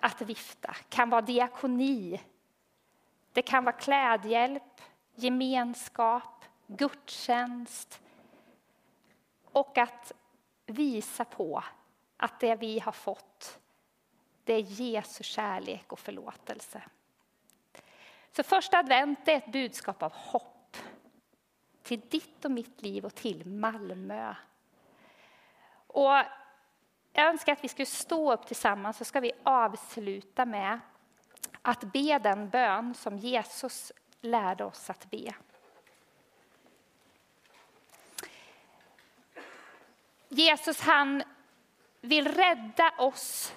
att 0.00 0.20
vifta 0.20 0.76
kan 0.88 1.10
vara 1.10 1.22
diakoni. 1.22 2.20
Det 3.32 3.42
kan 3.42 3.64
vara 3.64 3.76
klädhjälp, 3.76 4.80
gemenskap, 5.14 6.44
gudstjänst 6.66 8.00
och 9.44 9.78
att 9.78 10.12
visa 10.68 11.24
på 11.24 11.64
att 12.16 12.40
det 12.40 12.54
vi 12.54 12.78
har 12.78 12.92
fått 12.92 13.58
det 14.48 14.54
är 14.54 14.60
Jesu 14.60 15.24
kärlek 15.24 15.92
och 15.92 15.98
förlåtelse. 15.98 16.82
Så 18.32 18.42
första 18.42 18.78
advent 18.78 19.28
är 19.28 19.36
ett 19.36 19.52
budskap 19.52 20.02
av 20.02 20.12
hopp 20.12 20.76
till 21.82 22.00
ditt 22.00 22.44
och 22.44 22.50
mitt 22.50 22.82
liv 22.82 23.04
och 23.04 23.14
till 23.14 23.46
Malmö. 23.46 24.34
Och 25.86 26.14
jag 27.12 27.26
önskar 27.28 27.52
att 27.52 27.64
vi 27.64 27.68
skulle 27.68 27.86
stå 27.86 28.32
upp 28.32 28.46
tillsammans 28.46 28.96
så 28.96 29.04
ska 29.04 29.20
vi 29.20 29.32
avsluta 29.42 30.44
med 30.44 30.80
att 31.62 31.80
be 31.92 32.18
den 32.18 32.50
bön 32.50 32.94
som 32.94 33.16
Jesus 33.16 33.92
lärde 34.20 34.64
oss 34.64 34.90
att 34.90 35.10
be. 35.10 35.34
Jesus 40.28 40.80
han 40.80 41.22
vill 42.00 42.28
rädda 42.28 42.92
oss 42.98 43.54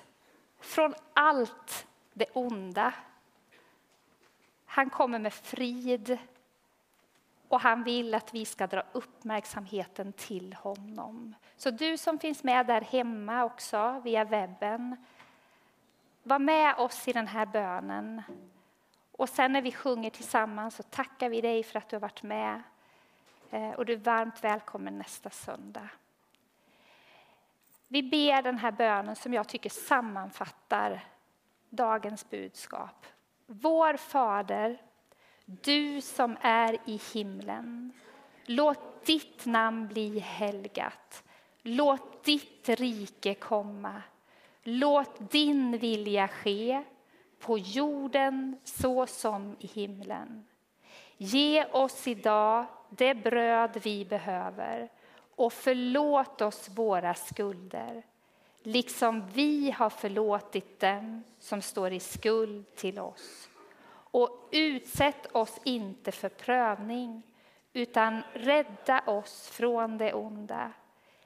från 0.59 0.93
allt 1.13 1.87
det 2.13 2.29
onda. 2.33 2.93
Han 4.65 4.89
kommer 4.89 5.19
med 5.19 5.33
frid 5.33 6.17
och 7.47 7.61
han 7.61 7.83
vill 7.83 8.13
att 8.13 8.33
vi 8.33 8.45
ska 8.45 8.67
dra 8.67 8.83
uppmärksamheten 8.91 10.13
till 10.13 10.53
honom. 10.53 11.35
Så 11.57 11.71
du 11.71 11.97
som 11.97 12.19
finns 12.19 12.43
med 12.43 12.67
där 12.67 12.81
hemma 12.81 13.43
också 13.43 14.01
via 14.03 14.23
webben, 14.23 15.05
var 16.23 16.39
med 16.39 16.75
oss 16.75 17.07
i 17.07 17.13
den 17.13 17.27
här 17.27 17.45
bönen. 17.45 18.21
Och 19.11 19.29
sen 19.29 19.53
när 19.53 19.61
vi 19.61 19.71
sjunger 19.71 20.09
tillsammans 20.09 20.75
så 20.75 20.83
tackar 20.83 21.29
vi 21.29 21.41
dig 21.41 21.63
för 21.63 21.77
att 21.77 21.89
du 21.89 21.95
har 21.95 22.01
varit 22.01 22.23
med. 22.23 22.61
Eh, 23.51 23.69
och 23.69 23.85
du 23.85 23.93
är 23.93 23.97
varmt 23.97 24.43
välkommen 24.43 24.97
nästa 24.97 25.29
söndag. 25.29 25.89
Vi 27.93 28.03
ber 28.03 28.41
den 28.41 28.57
här 28.57 28.71
bönen 28.71 29.15
som 29.15 29.33
jag 29.33 29.47
tycker 29.47 29.69
sammanfattar 29.69 31.03
dagens 31.69 32.29
budskap. 32.29 33.05
Vår 33.45 33.97
Fader, 33.97 34.81
du 35.45 36.01
som 36.01 36.37
är 36.41 36.77
i 36.85 37.01
himlen. 37.13 37.93
Låt 38.45 39.05
ditt 39.05 39.45
namn 39.45 39.87
bli 39.87 40.19
helgat. 40.19 41.23
Låt 41.61 42.23
ditt 42.23 42.69
rike 42.69 43.33
komma. 43.33 44.01
Låt 44.63 45.31
din 45.31 45.77
vilja 45.77 46.27
ske 46.27 46.83
på 47.39 47.57
jorden 47.57 48.57
så 48.63 49.07
som 49.07 49.55
i 49.59 49.67
himlen. 49.67 50.45
Ge 51.17 51.65
oss 51.65 52.07
idag 52.07 52.65
det 52.89 53.15
bröd 53.15 53.79
vi 53.83 54.05
behöver 54.05 54.89
och 55.41 55.53
förlåt 55.53 56.41
oss 56.41 56.69
våra 56.69 57.13
skulder 57.13 58.03
liksom 58.63 59.27
vi 59.33 59.71
har 59.71 59.89
förlåtit 59.89 60.79
dem 60.79 61.23
som 61.39 61.61
står 61.61 61.91
i 61.91 61.99
skuld 61.99 62.75
till 62.75 62.99
oss. 62.99 63.49
Och 63.93 64.49
utsätt 64.51 65.35
oss 65.35 65.59
inte 65.63 66.11
för 66.11 66.29
prövning 66.29 67.23
utan 67.73 68.21
rädda 68.33 69.03
oss 69.07 69.49
från 69.49 69.97
det 69.97 70.13
onda. 70.13 70.71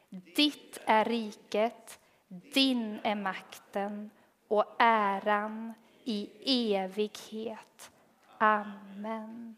Ditt 0.10 0.80
är 0.86 1.06
riket, 1.06 1.99
din 2.28 2.99
är 3.04 3.15
makten 3.15 4.10
och 4.47 4.75
äran 4.80 5.73
i 6.04 6.30
evighet. 6.75 7.91
Amen. 8.38 9.56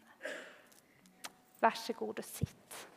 Varsågod 1.60 2.18
och 2.18 2.24
sitt. 2.24 2.87